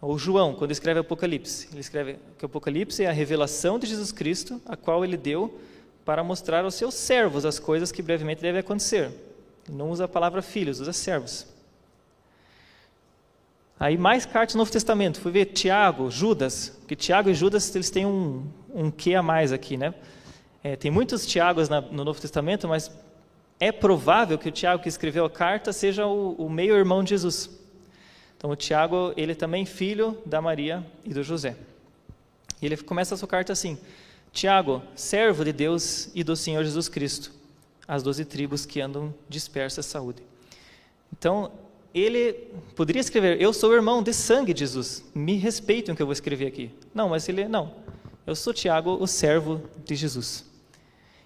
[0.00, 4.60] Ou João, quando escreve Apocalipse, ele escreve que Apocalipse é a revelação de Jesus Cristo,
[4.64, 5.60] a qual ele deu
[6.04, 9.10] para mostrar aos seus servos as coisas que brevemente devem acontecer.
[9.68, 11.46] Ele não usa a palavra filhos, usa servos.
[13.78, 17.90] Aí mais cartas do Novo Testamento, fui ver Tiago, Judas, porque Tiago e Judas eles
[17.90, 19.94] têm um, um quê a mais aqui, né?
[20.62, 22.90] É, tem muitos Tiagos na, no Novo Testamento, mas
[23.58, 27.59] é provável que o Tiago que escreveu a carta seja o, o meio-irmão de Jesus.
[28.40, 31.58] Então, o Tiago, ele é também filho da Maria e do José.
[32.62, 33.76] E ele começa a sua carta assim:
[34.32, 37.32] Tiago, servo de Deus e do Senhor Jesus Cristo,
[37.86, 40.22] as doze tribos que andam dispersas saúde.
[41.12, 41.52] Então,
[41.92, 42.32] ele
[42.74, 46.14] poderia escrever: Eu sou irmão de sangue de Jesus, me respeitem o que eu vou
[46.14, 46.70] escrever aqui.
[46.94, 47.74] Não, mas ele, não.
[48.26, 50.46] Eu sou Tiago, o servo de Jesus.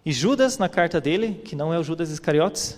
[0.04, 2.76] E Judas, na carta dele, que não é o Judas Iscariotes,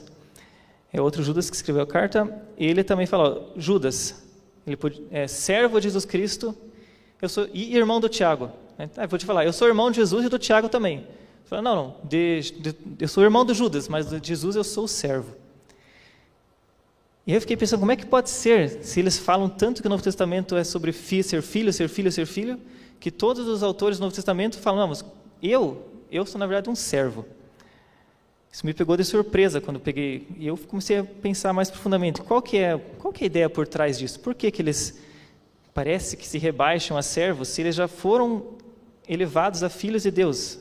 [0.93, 4.26] é outro Judas que escreveu a carta, ele também fala: Judas,
[4.67, 4.79] ele
[5.11, 6.57] é servo de Jesus Cristo,
[7.23, 8.51] eu sou e irmão do Tiago.
[8.97, 11.07] Ah, vou te falar, eu sou irmão de Jesus e do Tiago também.
[11.45, 14.89] Fala, não, não, de, de, eu sou irmão do Judas, mas de Jesus eu sou
[14.89, 15.37] servo.
[17.27, 19.91] E eu fiquei pensando, como é que pode ser, se eles falam tanto que o
[19.91, 22.61] Novo Testamento é sobre fi, ser filho, ser filho, ser filho,
[22.99, 25.05] que todos os autores do Novo Testamento falam, não, mas
[25.43, 27.25] eu, eu sou na verdade um servo.
[28.57, 32.41] Isso me pegou de surpresa quando peguei, e eu comecei a pensar mais profundamente, qual
[32.41, 34.19] que é, qual que é a ideia por trás disso?
[34.19, 34.99] Por que que eles
[35.75, 38.55] parece que se rebaixam a servos se eles já foram
[39.07, 40.59] elevados a filhos de Deus?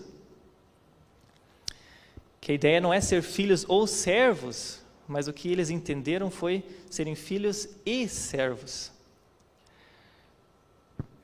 [2.41, 6.65] que a ideia não é ser filhos ou servos, mas o que eles entenderam foi
[6.89, 8.91] serem filhos e servos.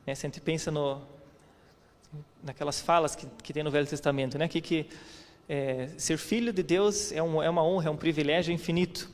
[0.07, 1.01] É, se a gente pensa no,
[2.41, 4.87] naquelas falas que, que tem no Velho Testamento, né, que, que
[5.53, 9.09] é, ser filho de Deus é, um, é uma honra, é um privilégio infinito.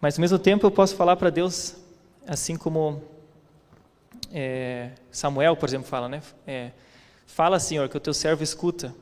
[0.00, 1.74] Mas ao mesmo tempo eu posso falar para Deus,
[2.24, 3.02] assim como
[4.32, 6.22] é, Samuel, por exemplo, fala, né?
[6.46, 6.70] É,
[7.26, 8.94] fala, Senhor, que o teu servo escuta.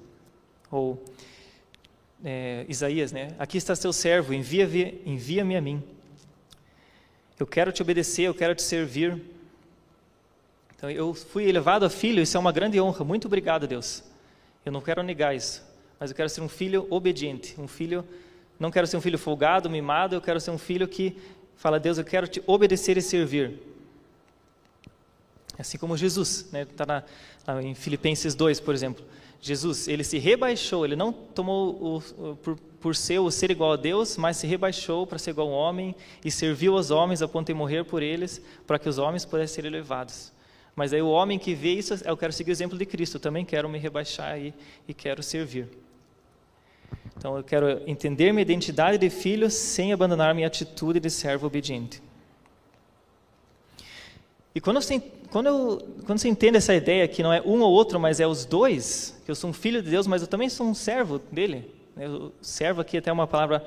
[0.70, 0.98] Ou
[2.24, 3.34] é, Isaías, né?
[3.38, 5.82] Aqui está seu servo, envia-me envia a mim.
[7.38, 9.22] Eu quero te obedecer, eu quero te servir.
[10.74, 13.04] Então, eu fui elevado a filho, isso é uma grande honra.
[13.04, 14.02] Muito obrigado, Deus.
[14.64, 15.67] Eu não quero negar isso,
[15.98, 18.04] mas eu quero ser um filho obediente, um filho.
[18.58, 20.14] Não quero ser um filho folgado, mimado.
[20.14, 21.16] Eu quero ser um filho que
[21.56, 23.58] fala, Deus, eu quero te obedecer e servir.
[25.58, 26.62] Assim como Jesus, né?
[26.62, 27.04] Está
[27.62, 29.04] em Filipenses 2, por exemplo.
[29.40, 33.72] Jesus, ele se rebaixou, ele não tomou o, o, por, por ser o ser igual
[33.72, 37.22] a Deus, mas se rebaixou para ser igual a um homem e serviu aos homens
[37.22, 40.32] a ponto de morrer por eles, para que os homens pudessem ser elevados.
[40.74, 43.20] Mas aí o homem que vê isso, eu quero seguir o exemplo de Cristo, eu
[43.20, 44.54] também quero me rebaixar e,
[44.86, 45.68] e quero servir.
[47.16, 52.02] Então eu quero entender minha identidade de filho sem abandonar minha atitude de servo obediente.
[54.54, 57.72] E quando você, quando, eu, quando você entende essa ideia que não é um ou
[57.72, 60.48] outro, mas é os dois, que eu sou um filho de Deus, mas eu também
[60.48, 61.72] sou um servo dele.
[61.96, 63.64] Eu, servo aqui é até uma palavra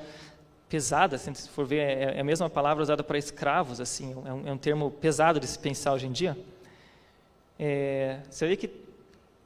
[0.69, 4.33] pesada, assim, se for ver, é, é a mesma palavra usada para escravos, assim, é
[4.33, 6.37] um, é um termo pesado de se pensar hoje em dia.
[7.59, 8.71] É, você vê que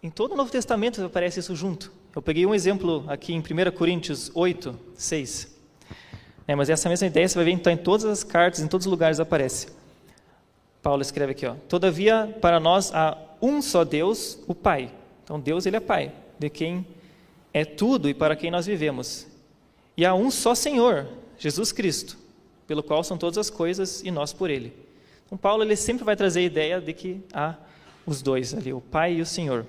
[0.04, 1.92] em todo o Novo Testamento aparece isso junto.
[2.16, 3.44] Eu peguei um exemplo aqui em 1
[3.76, 5.54] Coríntios 8, 6.
[6.48, 8.88] É, mas essa mesma ideia você vai ver então, em todas as cartas, em todos
[8.88, 9.68] os lugares aparece.
[10.82, 11.56] Paulo escreve aqui, ó.
[11.68, 14.90] Todavia, para nós há um só Deus, o Pai.
[15.26, 16.88] Então, Deus, ele é Pai, de quem
[17.54, 19.28] é tudo e para quem nós vivemos.
[19.98, 22.18] E há um só Senhor, Jesus Cristo,
[22.66, 24.72] pelo qual são todas as coisas e nós por ele.
[25.26, 27.56] Então, Paulo, ele sempre vai trazer a ideia de que há
[28.06, 29.66] os dois ali, o Pai e o Senhor.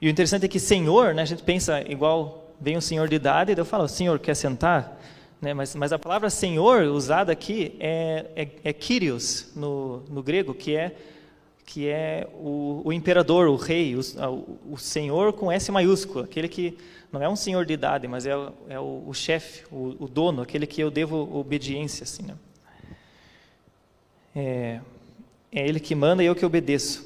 [0.00, 3.16] E o interessante é que Senhor, né, a gente pensa igual, vem um senhor de
[3.16, 5.00] idade, e eu falo, Senhor, quer sentar?
[5.40, 5.54] Né?
[5.54, 10.74] Mas, mas, a palavra Senhor usada aqui é, é, é Kyrios no, no, grego, que
[10.74, 10.94] é,
[11.64, 14.00] que é o, o imperador, o rei, o,
[14.70, 16.76] o, Senhor com S maiúsculo, aquele que
[17.12, 18.32] não é um senhor de idade, mas é,
[18.68, 22.04] é o, o chefe, o, dono, aquele que eu devo obediência.
[22.04, 22.34] Assim, né?
[24.36, 24.80] é,
[25.50, 27.05] é ele que manda e eu que obedeço.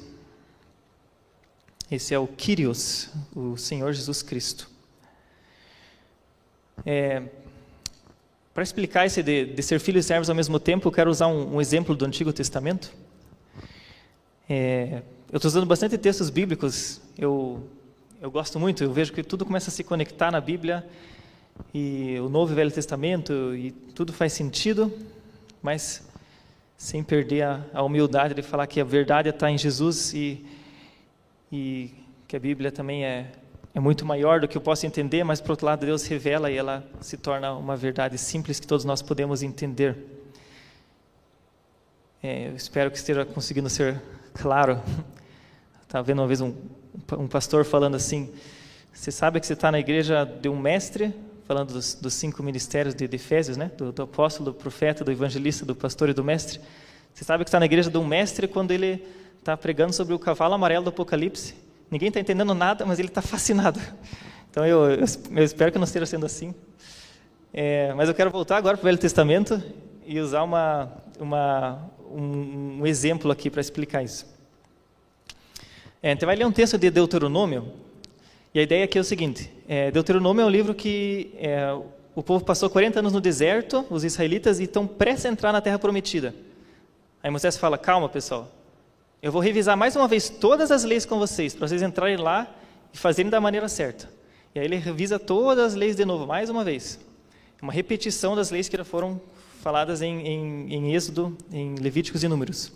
[1.91, 4.69] Esse é o Kyrios, o Senhor Jesus Cristo.
[6.85, 7.21] É,
[8.53, 11.27] para explicar esse de, de, ser filhos e servos ao mesmo tempo, eu quero usar
[11.27, 12.93] um, um exemplo do Antigo Testamento.
[14.49, 17.61] É, eu estou usando bastante textos bíblicos, eu,
[18.21, 20.87] eu gosto muito, eu vejo que tudo começa a se conectar na Bíblia,
[21.73, 24.89] e o Novo e Velho Testamento, e tudo faz sentido,
[25.61, 26.07] mas
[26.77, 30.45] sem perder a, a humildade de falar que a verdade está em Jesus e,
[31.51, 31.93] e
[32.27, 33.31] que a Bíblia também é,
[33.73, 36.55] é muito maior do que eu posso entender, mas por outro lado Deus revela e
[36.55, 39.97] ela se torna uma verdade simples que todos nós podemos entender.
[42.23, 44.01] É, eu espero que esteja conseguindo ser
[44.33, 44.81] claro.
[45.83, 46.53] Estava vendo uma vez um,
[47.17, 48.31] um pastor falando assim:
[48.93, 51.13] você sabe que você está na igreja de um mestre,
[51.45, 53.71] falando dos, dos cinco ministérios de, de Efésios, né?
[53.75, 56.61] Do, do, apóstolo, do profeta, do evangelista, do pastor e do mestre.
[57.13, 59.03] Você sabe que está na igreja de um mestre quando ele
[59.41, 61.55] está pregando sobre o cavalo amarelo do Apocalipse
[61.91, 63.77] Ninguém está entendendo nada, mas ele está fascinado.
[64.49, 66.55] Então eu, eu, espero que não esteja sendo assim.
[67.53, 69.61] É, mas eu quero voltar agora para o Velho Testamento
[70.05, 74.25] e usar uma, uma, um, um exemplo aqui para explicar isso.
[76.01, 77.73] É, gente vai ler um texto de Deuteronômio,
[78.53, 81.77] e a ideia aqui é o seguinte: é, Deuteronômio é um livro que é,
[82.15, 85.59] o povo passou 40 anos no deserto, os israelitas, e estão prestes a entrar na
[85.59, 86.33] Terra Prometida.
[87.21, 88.49] Aí Moisés fala: calma, pessoal,
[89.21, 92.53] eu vou revisar mais uma vez todas as leis com vocês, para vocês entrarem lá
[92.93, 94.09] e fazerem da maneira certa.
[94.53, 96.99] E aí ele revisa todas as leis de novo, mais uma vez.
[97.61, 99.21] Uma repetição das leis que já foram
[99.61, 102.73] faladas em, em, em Êxodo, em Levíticos e Números.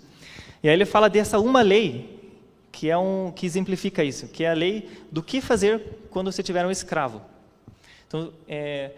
[0.62, 2.20] E aí ele fala dessa uma lei,
[2.72, 5.82] que que é um que exemplifica isso, que é a lei do que fazer
[6.12, 7.22] quando você tiver um escravo.
[8.08, 8.92] Então, é,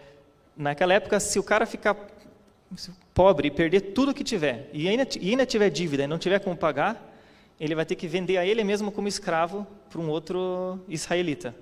[0.56, 1.96] naquela época, se o cara ficar
[3.14, 6.38] pobre e perder tudo que tiver e ainda, e ainda tiver dívida e não tiver
[6.40, 7.17] como pagar,
[7.60, 11.54] ele vai ter que vender a ele mesmo como escravo para um outro israelita.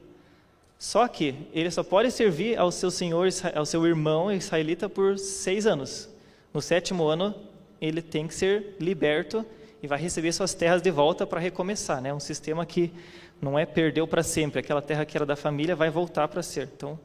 [0.78, 5.66] Só que ele só pode servir ao seu senhor, ao seu irmão israelita por seis
[5.66, 6.08] anos.
[6.52, 7.34] No sétimo ano,
[7.80, 9.44] ele tem que ser liberto
[9.82, 11.98] e vai receber suas terras de volta para recomeçar.
[11.98, 12.14] É né?
[12.14, 12.92] um sistema que
[13.40, 14.60] não é perdeu para sempre.
[14.60, 16.68] Aquela terra que era da família vai voltar para ser.
[16.76, 16.98] Então,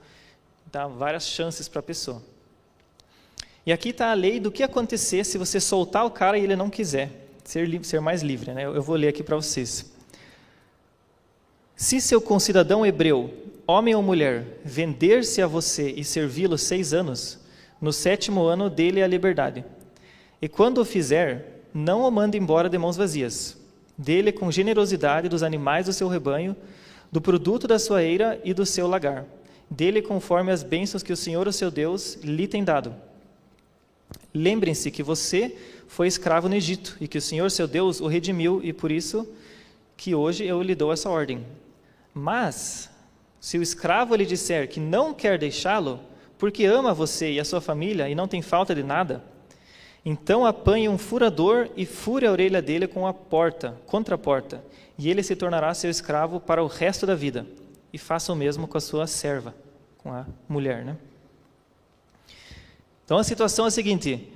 [0.70, 2.22] dá várias chances para a pessoa.
[3.66, 6.56] E aqui está a lei do que acontecer se você soltar o cara e ele
[6.56, 7.21] não quiser
[7.52, 8.54] ser, ser mais livre.
[8.54, 8.64] Né?
[8.64, 9.92] Eu vou ler aqui para vocês.
[11.76, 13.34] Se seu concidadão hebreu,
[13.68, 17.40] homem ou mulher, vender-se a você e servi-lo seis anos,
[17.82, 19.66] no sétimo ano dele a liberdade.
[20.42, 23.58] E quando o fizer, não o mande embora de mãos vazias.
[23.98, 26.56] Dele com generosidade dos animais do seu rebanho,
[27.12, 29.26] do produto da sua eira e do seu lagar.
[29.70, 32.96] Dele conforme as bênçãos que o Senhor, o seu Deus, lhe tem dado.
[34.34, 35.56] Lembrem-se que você
[35.92, 39.28] foi escravo no Egito e que o Senhor, seu Deus, o redimiu e por isso
[39.98, 41.46] que hoje eu lhe dou essa ordem.
[42.14, 42.90] Mas,
[43.42, 46.00] se o escravo lhe disser que não quer deixá-lo,
[46.38, 49.22] porque ama você e a sua família e não tem falta de nada,
[50.06, 54.64] então apanhe um furador e fure a orelha dele com a porta, contra a porta,
[54.98, 57.46] e ele se tornará seu escravo para o resto da vida.
[57.92, 59.54] E faça o mesmo com a sua serva,
[59.98, 60.96] com a mulher, né?
[63.04, 64.31] Então a situação é a seguinte: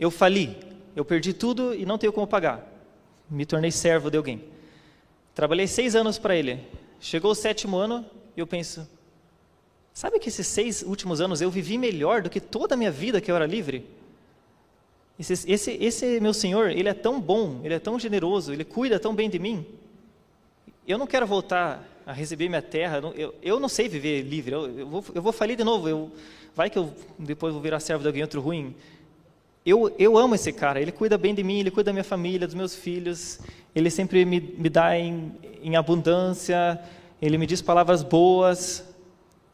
[0.00, 0.56] eu fali,
[0.96, 2.66] eu perdi tudo e não tenho como pagar.
[3.28, 4.42] Me tornei servo de alguém.
[5.34, 6.58] Trabalhei seis anos para ele.
[6.98, 8.88] Chegou o sétimo ano e eu penso:
[9.92, 13.20] sabe que esses seis últimos anos eu vivi melhor do que toda a minha vida
[13.20, 13.86] que eu era livre?
[15.18, 18.98] Esse, esse, esse meu senhor, ele é tão bom, ele é tão generoso, ele cuida
[18.98, 19.66] tão bem de mim.
[20.88, 23.02] Eu não quero voltar a receber minha terra.
[23.14, 24.54] Eu, eu não sei viver livre.
[24.54, 25.88] Eu, eu, vou, eu vou falir de novo.
[25.88, 26.10] Eu,
[26.54, 28.74] vai que eu depois vou virar servo de alguém outro ruim.
[29.64, 30.80] Eu, eu amo esse cara.
[30.80, 33.40] Ele cuida bem de mim, ele cuida da minha família, dos meus filhos.
[33.74, 36.80] Ele sempre me, me dá em, em abundância.
[37.20, 38.84] Ele me diz palavras boas.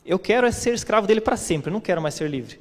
[0.04, 1.70] Eu quero é ser escravo dele para sempre.
[1.70, 2.60] Não quero mais ser livre.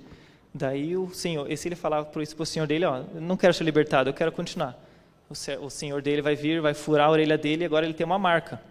[0.54, 3.66] Daí o senhor, e se ele falar para o senhor dele, ó, não quero ser
[3.66, 4.82] libertado, eu quero continuar.
[5.30, 8.18] O, senhor dele vai vir, vai furar a orelha dele e agora ele tem uma
[8.18, 8.62] marca.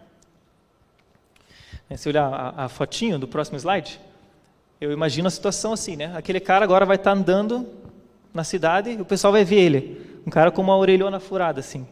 [1.95, 3.99] Se olhar a, a fotinho do próximo slide,
[4.81, 6.11] eu imagino a situação assim, né?
[6.17, 7.67] Aquele cara agora vai estar tá andando
[8.35, 11.87] na cidade o pessoal vai ver ele, um cara com uma orelhona furada assim.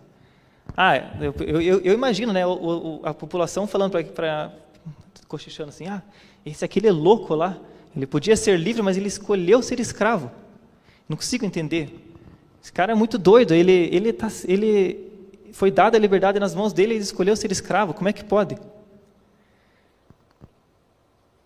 [0.75, 2.45] Ah, eu, eu, eu imagino, né?
[2.45, 4.51] O, o, a população falando para
[5.27, 6.01] cochichando assim, ah,
[6.45, 7.57] esse aquele é louco lá.
[7.95, 10.31] Ele podia ser livre, mas ele escolheu ser escravo.
[11.07, 12.11] Não consigo entender.
[12.61, 13.53] Esse cara é muito doido.
[13.53, 15.11] Ele, ele, tá, ele
[15.51, 17.93] foi dada a liberdade nas mãos dele e ele escolheu ser escravo.
[17.93, 18.57] Como é que pode?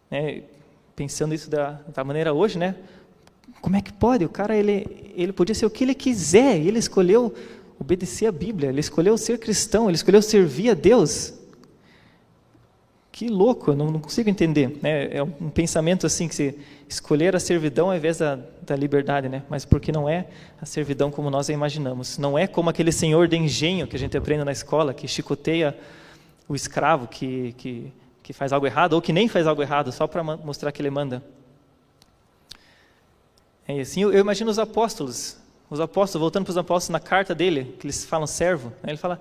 [0.09, 0.43] É,
[0.95, 2.75] pensando isso da, da maneira hoje, né?
[3.67, 4.23] Como é que pode?
[4.23, 6.55] O cara ele, ele podia ser o que ele quiser.
[6.55, 7.35] Ele escolheu
[7.77, 8.69] obedecer a Bíblia.
[8.69, 9.89] Ele escolheu ser cristão.
[9.89, 11.33] Ele escolheu servir a Deus.
[13.11, 14.79] Que louco, não, não consigo entender.
[14.81, 15.13] Né?
[15.17, 19.43] É um pensamento assim que se escolher a servidão ao invés da, da liberdade, né?
[19.49, 20.27] Mas porque não é
[20.61, 22.17] a servidão como nós a imaginamos.
[22.17, 25.77] Não é como aquele senhor de engenho que a gente aprende na escola, que chicoteia
[26.47, 27.91] o escravo que, que,
[28.23, 30.89] que faz algo errado, ou que nem faz algo errado, só para mostrar que ele
[30.89, 31.21] manda.
[33.67, 35.37] É assim, eu, eu imagino os apóstolos,
[35.69, 38.91] os apóstolos, voltando para os apóstolos na carta dele, que eles falam servo, né?
[38.91, 39.19] ele fala,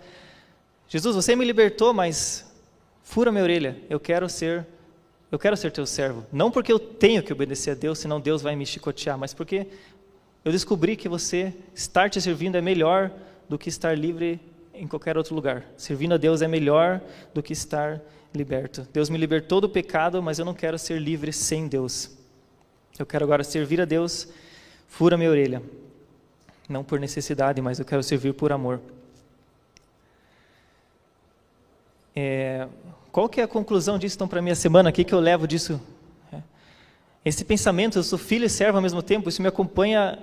[0.89, 2.47] Jesus, você me libertou, mas
[3.03, 4.67] fura minha orelha, eu quero ser
[5.31, 8.43] eu quero ser teu servo, não porque eu tenho que obedecer a Deus, senão Deus
[8.43, 9.67] vai me chicotear, mas porque
[10.45, 13.11] eu descobri que você estar te servindo é melhor
[13.49, 14.41] do que estar livre
[14.73, 15.65] em qualquer outro lugar.
[15.77, 17.01] Servindo a Deus é melhor
[17.35, 18.01] do que estar
[18.33, 18.87] liberto.
[18.93, 22.16] Deus me libertou do pecado, mas eu não quero ser livre sem Deus.
[22.99, 24.29] Eu quero agora servir a Deus,
[24.89, 25.63] fura minha orelha.
[26.69, 28.81] Não por necessidade, mas eu quero servir por amor.
[32.15, 32.67] É,
[33.13, 34.89] qual que é a conclusão disso então para minha semana?
[34.89, 35.81] O que, que eu levo disso?
[36.33, 36.39] É,
[37.25, 40.19] esse pensamento, eu sou filho e servo ao mesmo tempo, isso me acompanha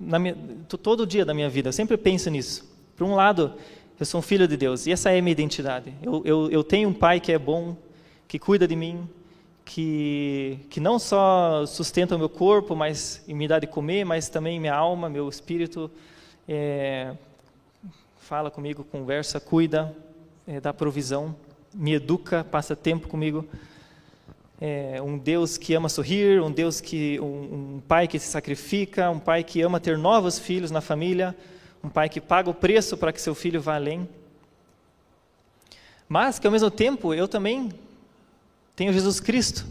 [0.00, 0.34] minha,
[0.82, 1.68] todo dia da minha vida.
[1.68, 2.66] Eu sempre penso nisso.
[2.96, 3.52] Por um lado,
[4.00, 5.92] eu sou um filho de Deus e essa é a minha identidade.
[6.02, 7.76] Eu, eu, eu tenho um pai que é bom,
[8.26, 9.06] que cuida de mim,
[9.64, 14.60] que, que não só sustenta o meu corpo, mas me dá de comer, mas também
[14.60, 15.90] minha alma, meu espírito
[16.46, 17.14] é,
[18.18, 19.94] fala comigo, conversa, cuida,
[20.46, 21.34] é, dá provisão,
[21.72, 23.46] me educa, passa tempo comigo.
[24.60, 29.10] É um Deus que ama sorrir, um Deus que um, um, pai que se sacrifica,
[29.10, 31.34] um pai que ama ter novos filhos na família,
[31.82, 34.08] um pai que paga o preço para que seu filho vá além.
[36.08, 37.70] mas que ao mesmo tempo eu também
[38.76, 39.66] tenho Jesus Cristo.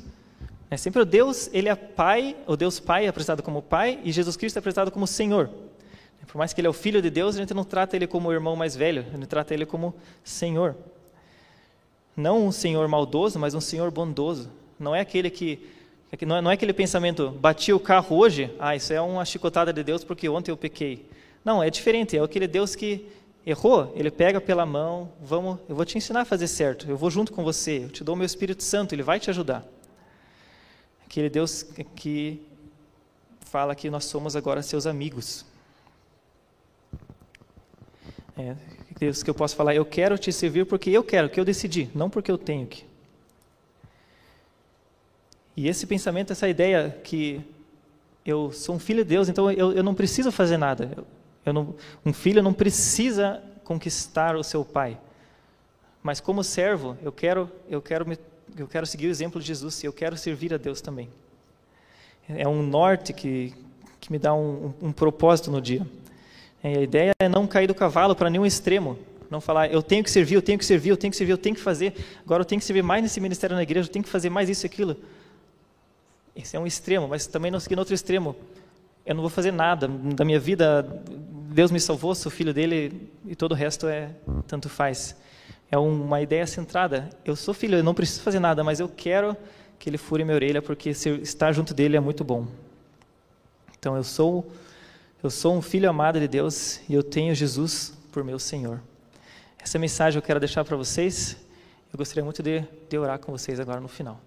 [0.69, 4.11] É sempre o Deus, ele é Pai, o Deus Pai é apresentado como Pai e
[4.11, 5.49] Jesus Cristo é apresentado como Senhor.
[6.27, 8.29] Por mais que ele é o Filho de Deus, a gente não trata ele como
[8.29, 9.93] o irmão mais velho, a gente trata ele como
[10.23, 10.75] Senhor.
[12.17, 14.49] Não um Senhor maldoso, mas um Senhor bondoso.
[14.79, 15.59] Não é aquele que
[16.11, 19.25] é não, é, não é aquele pensamento, bati o carro hoje, ah, isso é uma
[19.25, 21.07] chicotada de Deus porque ontem eu pequei.
[21.43, 23.07] Não, é diferente, é aquele Deus que
[23.45, 27.09] errou, ele pega pela mão, vamos, eu vou te ensinar a fazer certo, eu vou
[27.09, 29.65] junto com você, eu te dou o meu Espírito Santo, ele vai te ajudar.
[31.05, 31.63] Aquele Deus
[31.95, 32.41] que
[33.41, 35.45] fala que nós somos agora seus amigos.
[38.35, 38.55] É,
[38.97, 41.89] Deus que eu posso falar, eu quero te servir porque eu quero, que eu decidi,
[41.93, 42.85] não porque eu tenho que.
[45.55, 47.41] E esse pensamento, essa ideia que
[48.25, 50.91] eu sou um filho de Deus, então eu, eu não preciso fazer nada.
[50.97, 51.05] Eu
[51.51, 51.75] não,
[52.05, 54.97] um filho não precisa conquistar o seu pai.
[56.01, 58.17] Mas como servo, eu quero, eu quero, me,
[58.57, 61.09] eu quero seguir o exemplo de Jesus e eu quero servir a Deus também.
[62.29, 63.53] É um norte que,
[63.99, 65.85] que me dá um, um, um propósito no dia.
[66.63, 68.97] É, a ideia é não cair do cavalo para nenhum extremo.
[69.29, 71.37] Não falar, eu tenho que servir, eu tenho que servir, eu tenho que servir, eu
[71.37, 71.93] tenho que fazer.
[72.23, 74.47] Agora eu tenho que servir mais nesse ministério na igreja, eu tenho que fazer mais
[74.47, 74.95] isso e aquilo.
[76.35, 78.35] Esse é um extremo, mas também não seguir no outro extremo.
[79.05, 81.03] Eu não vou fazer nada da minha vida.
[81.53, 84.09] Deus me salvou, sou filho dele e todo o resto é
[84.47, 85.15] tanto faz.
[85.69, 87.09] É uma ideia centrada.
[87.23, 89.37] Eu sou filho, eu não preciso fazer nada, mas eu quero
[89.77, 92.47] que ele fure minha orelha porque estar junto dele é muito bom.
[93.77, 94.51] Então eu sou
[95.21, 98.81] eu sou um filho amado de Deus e eu tenho Jesus por meu Senhor.
[99.57, 101.37] Essa mensagem eu quero deixar para vocês.
[101.93, 104.19] Eu gostaria muito de, de orar com vocês agora no final.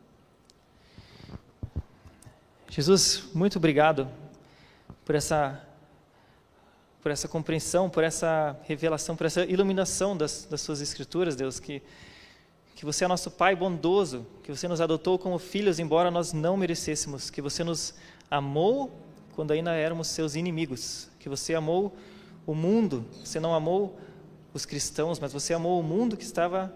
[2.70, 4.08] Jesus, muito obrigado
[5.04, 5.60] por essa,
[7.06, 11.80] por essa compreensão, por essa revelação, por essa iluminação das, das Suas Escrituras, Deus, que,
[12.74, 16.56] que você é nosso Pai bondoso, que você nos adotou como filhos, embora nós não
[16.56, 17.94] merecêssemos, que você nos
[18.28, 18.90] amou
[19.36, 21.96] quando ainda éramos seus inimigos, que você amou
[22.44, 23.96] o mundo, você não amou
[24.52, 26.74] os cristãos, mas você amou o mundo que estava,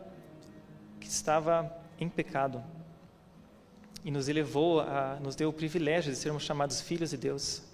[1.01, 2.63] que estava em pecado
[4.05, 7.69] e nos elevou, a, nos deu o privilégio de sermos chamados filhos de Deus.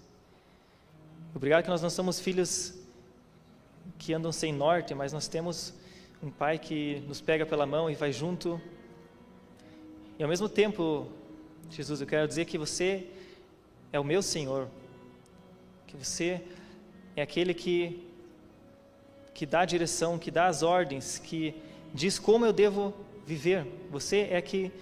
[1.37, 2.73] Obrigado que nós não somos filhos
[3.99, 5.75] que andam sem norte, mas nós temos
[6.23, 8.59] um Pai que nos pega pela mão e vai junto.
[10.19, 11.13] E ao mesmo tempo,
[11.69, 13.07] Jesus, eu quero dizer que você
[13.93, 14.67] é o meu Senhor,
[15.87, 16.41] que você
[17.15, 18.03] é aquele que
[19.35, 21.55] que dá a direção, que dá as ordens, que
[21.93, 22.95] diz como eu devo
[23.27, 23.67] viver.
[23.91, 24.73] Você é que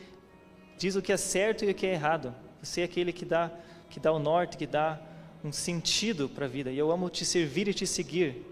[0.79, 2.33] diz o que é certo e o que é errado.
[2.63, 3.51] Você é aquele que dá,
[3.91, 5.01] que dá o norte, que dá
[5.45, 6.73] um sentido para a vida.
[6.73, 8.43] E eu amo te servir e te seguir.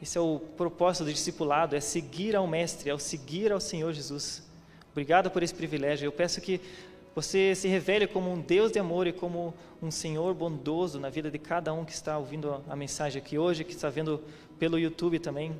[0.00, 3.92] Esse é o propósito do discipulado, é seguir ao Mestre, é o seguir ao Senhor
[3.92, 4.42] Jesus.
[4.90, 6.06] Obrigado por esse privilégio.
[6.06, 6.60] Eu peço que
[7.14, 11.30] você se revele como um Deus de amor e como um Senhor bondoso na vida
[11.30, 14.22] de cada um que está ouvindo a mensagem aqui hoje, que está vendo
[14.58, 15.54] pelo YouTube também,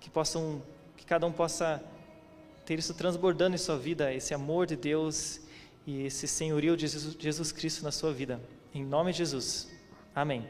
[0.00, 0.60] que possam,
[0.96, 1.82] que cada um possa
[2.66, 5.40] ter isso transbordando em sua vida, esse amor de Deus
[5.86, 8.40] e esse senhorio de Jesus Cristo na sua vida.
[8.74, 9.70] Em nome de Jesus.
[10.14, 10.46] Amém.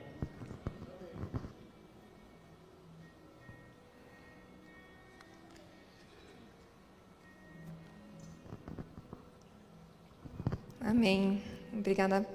[10.81, 11.43] Amém.
[11.73, 12.27] Obrigada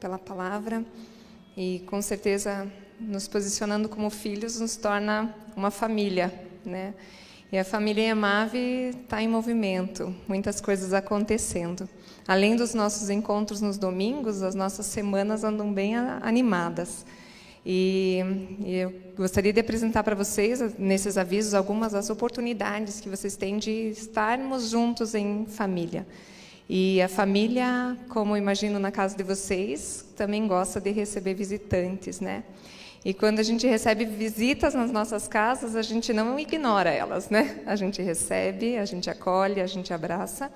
[0.00, 0.84] pela palavra.
[1.56, 6.32] E com certeza, nos posicionando como filhos nos torna uma família,
[6.64, 6.94] né?
[7.50, 11.88] E a família Emave está em movimento, muitas coisas acontecendo.
[12.26, 17.06] Além dos nossos encontros nos domingos, as nossas semanas andam bem animadas.
[17.64, 18.20] E,
[18.64, 23.58] e eu gostaria de apresentar para vocês, nesses avisos, algumas das oportunidades que vocês têm
[23.58, 26.06] de estarmos juntos em família.
[26.68, 32.42] E a família, como imagino na casa de vocês, também gosta de receber visitantes, né?
[33.06, 37.60] E quando a gente recebe visitas nas nossas casas, a gente não ignora elas, né?
[37.64, 40.50] A gente recebe, a gente acolhe, a gente abraça.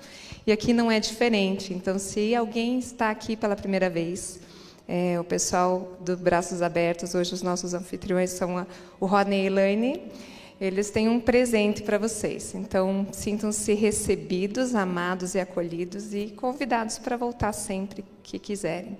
[0.45, 1.73] E aqui não é diferente.
[1.73, 4.41] Então, se alguém está aqui pela primeira vez,
[4.85, 8.67] é, o pessoal do Braços Abertos, hoje os nossos anfitriões são a,
[8.99, 10.11] o Rodney e Elaine,
[10.59, 12.53] eles têm um presente para vocês.
[12.53, 18.97] Então, sintam-se recebidos, amados e acolhidos e convidados para voltar sempre que quiserem.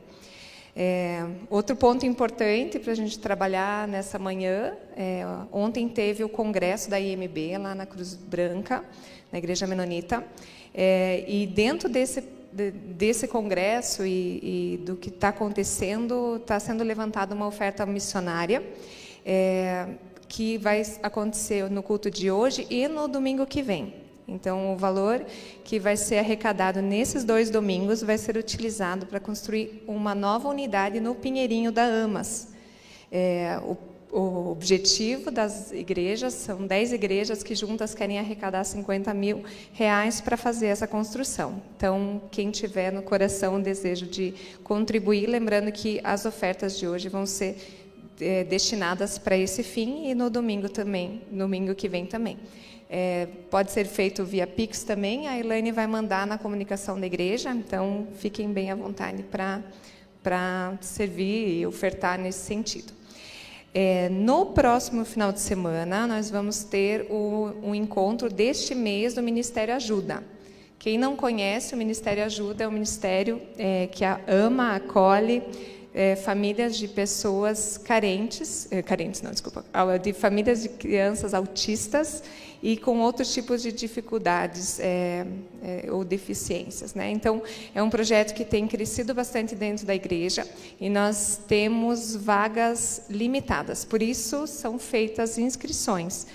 [0.76, 6.90] É, outro ponto importante para a gente trabalhar nessa manhã, é, ontem teve o congresso
[6.90, 8.84] da IMB lá na Cruz Branca,
[9.32, 10.26] na Igreja Menonita,
[10.74, 16.84] é, e dentro desse, de, desse congresso e, e do que está acontecendo, está sendo
[16.84, 18.64] levantada uma oferta missionária,
[19.26, 19.88] é,
[20.30, 24.01] que vai acontecer no culto de hoje e no domingo que vem.
[24.32, 25.26] Então, o valor
[25.64, 31.00] que vai ser arrecadado nesses dois domingos vai ser utilizado para construir uma nova unidade
[31.00, 32.50] no Pinheirinho da Amas.
[33.12, 33.76] É, o
[34.12, 40.36] o objetivo das igrejas são 10 igrejas que juntas querem arrecadar 50 mil reais para
[40.36, 41.62] fazer essa construção.
[41.78, 47.08] Então, quem tiver no coração o desejo de contribuir, lembrando que as ofertas de hoje
[47.08, 47.56] vão ser
[48.20, 52.38] é, destinadas para esse fim e no domingo também, domingo que vem também.
[52.94, 57.52] É, pode ser feito via Pix também, a Elaine vai mandar na comunicação da igreja,
[57.52, 62.92] então fiquem bem à vontade para servir e ofertar nesse sentido.
[63.74, 69.24] É, no próximo final de semana, nós vamos ter o, um encontro deste mês do
[69.24, 70.22] Ministério Ajuda.
[70.78, 75.42] Quem não conhece, o Ministério Ajuda é um ministério é, que ama, acolhe
[75.94, 79.64] é, famílias de pessoas carentes, é, carentes não, desculpa,
[80.02, 82.22] de famílias de crianças autistas
[82.62, 85.26] e com outros tipos de dificuldades é,
[85.64, 86.94] é, ou deficiências.
[86.94, 87.10] Né?
[87.10, 87.42] Então,
[87.74, 90.48] é um projeto que tem crescido bastante dentro da igreja
[90.80, 96.28] e nós temos vagas limitadas, por isso são feitas inscrições.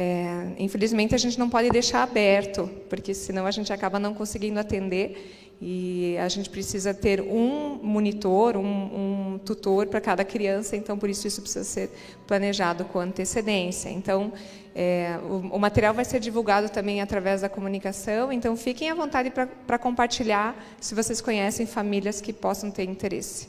[0.00, 4.60] É, infelizmente, a gente não pode deixar aberto, porque senão a gente acaba não conseguindo
[4.60, 10.96] atender e a gente precisa ter um monitor, um, um tutor para cada criança, então
[10.96, 11.90] por isso isso precisa ser
[12.26, 13.88] planejado com antecedência.
[13.88, 14.32] Então,
[14.74, 19.32] é, o, o, material vai ser divulgado também através da comunicação, então fiquem à vontade
[19.66, 23.48] para compartilhar se vocês conhecem famílias que possam ter interesse.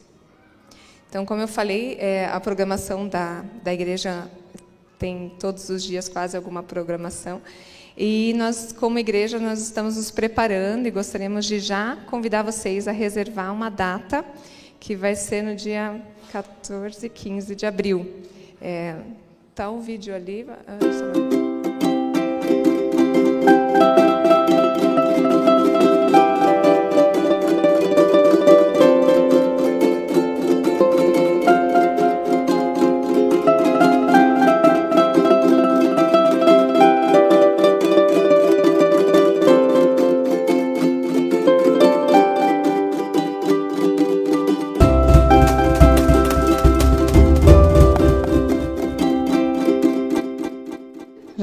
[1.08, 4.28] Então, como eu falei, é, a programação da, da igreja
[4.98, 7.42] tem todos os dias quase alguma programação.
[8.02, 12.94] E nós, como igreja, nós estamos nos preparando e gostaríamos de já convidar vocês a
[12.94, 14.24] reservar uma data
[14.80, 18.10] que vai ser no dia 14 e 15 de abril.
[18.62, 18.96] É,
[19.54, 20.48] tá o vídeo ali.
[20.66, 20.78] Ah,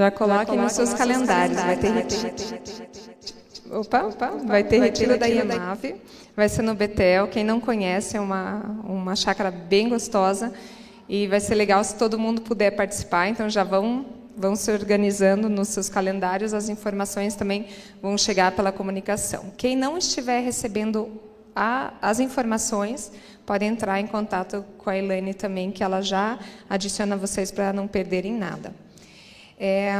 [0.06, 2.32] Já coloquem nos seus calendários, vai ter retiro.
[3.72, 5.96] Opa, opa, vai ter retiro da IEMAV,
[6.36, 7.26] vai ser no Betel.
[7.26, 10.52] Quem não conhece, é uma, uma chácara bem gostosa
[11.08, 13.26] e vai ser legal se todo mundo puder participar.
[13.26, 17.66] Então já vão vão se organizando nos seus calendários, as informações também
[18.02, 19.50] vão chegar pela comunicação.
[19.56, 21.10] Quem não estiver recebendo
[21.54, 23.10] a, as informações,
[23.46, 26.38] pode entrar em contato com a Elaine também, que ela já
[26.68, 28.85] adiciona vocês para não perderem nada.
[29.58, 29.94] É,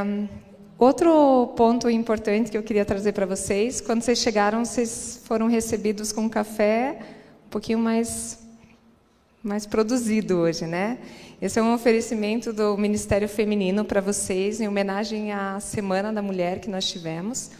[0.78, 6.12] outro ponto importante que eu queria trazer para vocês, quando vocês chegaram, vocês foram recebidos
[6.12, 6.98] com café
[7.46, 8.44] um pouquinho mais
[9.42, 10.98] mais produzido hoje, né?
[11.40, 16.58] Esse é um oferecimento do Ministério Feminino para vocês, em homenagem à Semana da Mulher
[16.58, 17.52] que nós tivemos.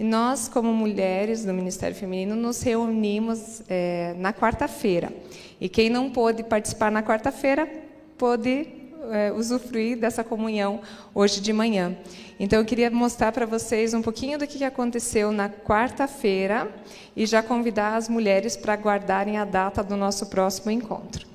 [0.00, 5.12] E nós, como mulheres do Ministério Feminino, nos reunimos é, na quarta-feira.
[5.60, 7.68] E quem não pôde participar na quarta-feira,
[8.16, 8.66] pôde
[9.12, 10.80] é, usufruir dessa comunhão
[11.14, 11.96] hoje de manhã.
[12.38, 16.70] Então, eu queria mostrar para vocês um pouquinho do que aconteceu na quarta-feira
[17.16, 21.33] e já convidar as mulheres para guardarem a data do nosso próximo encontro.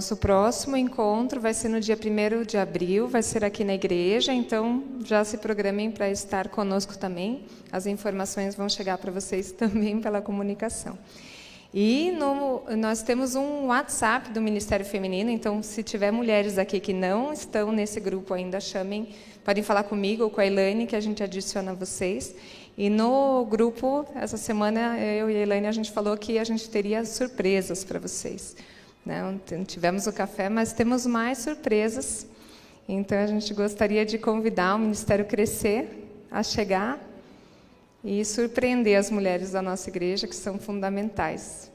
[0.00, 4.32] Nosso próximo encontro vai ser no dia 1 de abril, vai ser aqui na igreja,
[4.32, 7.44] então já se programem para estar conosco também.
[7.70, 10.98] As informações vão chegar para vocês também pela comunicação.
[11.74, 16.94] E no, nós temos um WhatsApp do Ministério Feminino, então se tiver mulheres aqui que
[16.94, 19.10] não estão nesse grupo ainda, chamem,
[19.44, 22.34] podem falar comigo ou com a Elaine, que a gente adiciona vocês.
[22.74, 26.70] E no grupo, essa semana, eu e a Elaine, a gente falou que a gente
[26.70, 28.56] teria surpresas para vocês.
[29.04, 32.26] Não, tivemos o café, mas temos mais surpresas.
[32.88, 36.98] Então a gente gostaria de convidar o Ministério Crescer a chegar
[38.04, 41.69] e surpreender as mulheres da nossa igreja, que são fundamentais.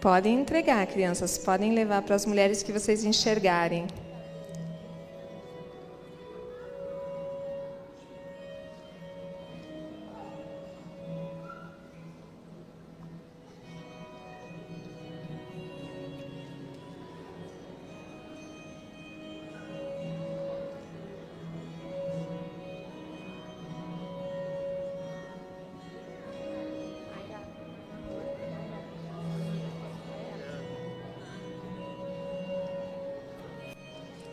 [0.00, 3.86] Podem entregar, crianças, podem levar para as mulheres que vocês enxergarem.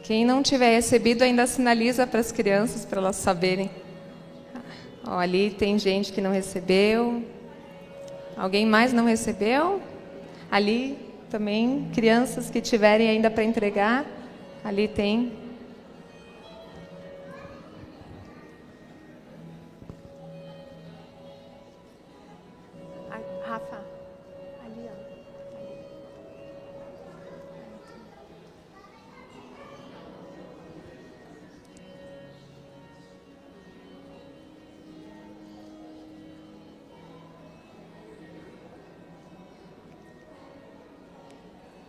[0.05, 3.71] Quem não tiver recebido ainda sinaliza para as crianças para elas saberem.
[5.03, 7.23] Ó, ali tem gente que não recebeu.
[8.37, 9.81] Alguém mais não recebeu?
[10.51, 10.95] Ali
[11.27, 14.05] também crianças que tiverem ainda para entregar.
[14.63, 15.33] Ali tem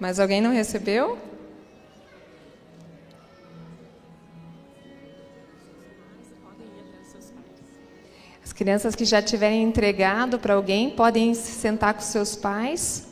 [0.07, 1.19] Mas alguém não recebeu?
[8.41, 13.09] As crianças que já tiverem entregado para alguém podem se sentar com seus pais.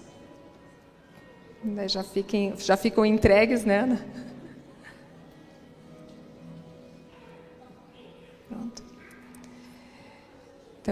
[1.88, 3.98] Já, fiquem, já ficam entregues, né?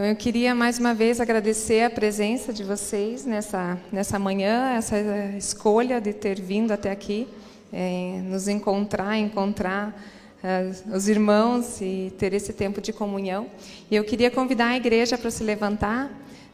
[0.03, 4.99] Então eu queria mais uma vez agradecer a presença de vocês nessa, nessa manhã, essa
[5.39, 7.29] escolha de ter vindo até aqui,
[7.73, 9.97] é, nos encontrar, encontrar
[10.43, 13.47] uh, os irmãos e ter esse tempo de comunhão.
[13.89, 16.11] E eu queria convidar a igreja para se levantar,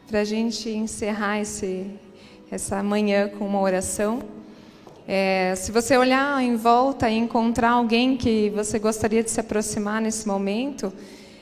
[0.07, 1.87] para a gente encerrar esse,
[2.51, 4.21] essa manhã com uma oração.
[5.07, 9.99] É, se você olhar em volta e encontrar alguém que você gostaria de se aproximar
[9.99, 10.93] nesse momento,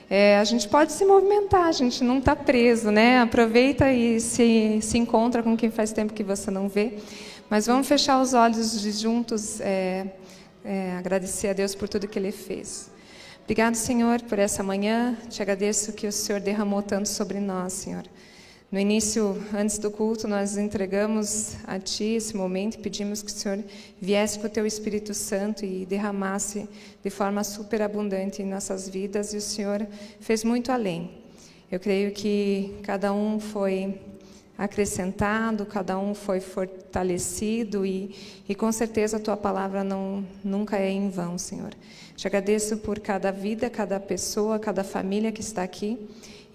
[0.10, 3.20] é, a gente pode se movimentar, a gente não está preso, né?
[3.20, 6.94] Aproveita e se, se encontra com quem faz tempo que você não vê.
[7.50, 10.08] Mas vamos fechar os olhos juntos, é,
[10.64, 12.90] é, agradecer a Deus por tudo que Ele fez.
[13.44, 15.18] Obrigado, Senhor, por essa manhã.
[15.30, 18.04] Te agradeço que o Senhor derramou tanto sobre nós, Senhor.
[18.70, 23.34] No início, antes do culto, nós entregamos a Ti esse momento e pedimos que o
[23.34, 23.64] Senhor
[24.02, 26.68] viesse com o Teu Espírito Santo e derramasse
[27.02, 29.88] de forma superabundante em nossas vidas, e o Senhor
[30.20, 31.12] fez muito além.
[31.72, 34.02] Eu creio que cada um foi
[34.58, 38.14] acrescentado, cada um foi fortalecido e,
[38.50, 41.74] e com certeza a Tua palavra não, nunca é em vão, Senhor.
[42.18, 45.98] Te agradeço por cada vida, cada pessoa, cada família que está aqui.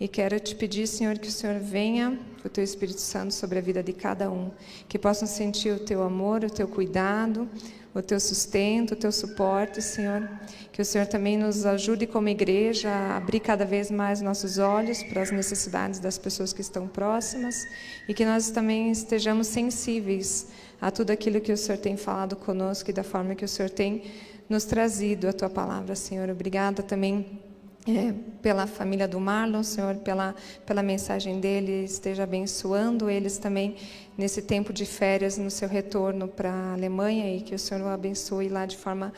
[0.03, 3.63] E quero te pedir, Senhor, que o Senhor venha o teu Espírito Santo sobre a
[3.63, 4.51] vida de cada um,
[4.89, 7.49] que possam sentir o teu amor, o teu cuidado,
[7.95, 10.29] o teu sustento, o teu suporte, Senhor.
[10.73, 15.05] Que o Senhor também nos ajude como igreja a abrir cada vez mais nossos olhos
[15.05, 17.65] para as necessidades das pessoas que estão próximas
[18.09, 20.49] e que nós também estejamos sensíveis
[20.81, 23.71] a tudo aquilo que o Senhor tem falado conosco e da forma que o Senhor
[23.71, 24.03] tem
[24.49, 26.29] nos trazido a tua palavra, Senhor.
[26.29, 27.52] Obrigada também
[27.87, 33.77] é, pela família do Marlon, Senhor, pela, pela mensagem dele, esteja abençoando eles também
[34.17, 37.89] nesse tempo de férias, no seu retorno para a Alemanha e que o Senhor o
[37.89, 39.13] abençoe lá de forma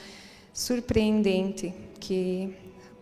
[0.52, 2.54] surpreendente, que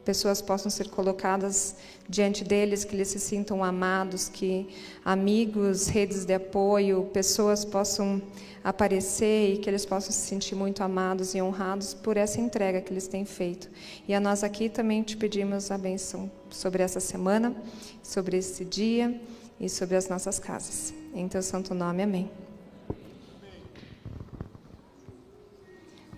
[0.05, 1.77] pessoas possam ser colocadas
[2.09, 4.69] diante deles, que eles se sintam amados, que
[5.05, 8.21] amigos, redes de apoio, pessoas possam
[8.63, 12.93] aparecer e que eles possam se sentir muito amados e honrados por essa entrega que
[12.93, 13.69] eles têm feito.
[14.07, 17.55] E a nós aqui também te pedimos a bênção sobre essa semana,
[18.03, 19.21] sobre esse dia
[19.61, 20.95] e sobre as nossas casas.
[21.15, 22.31] Em teu santo nome, amém.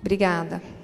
[0.01, 0.84] Obrigada.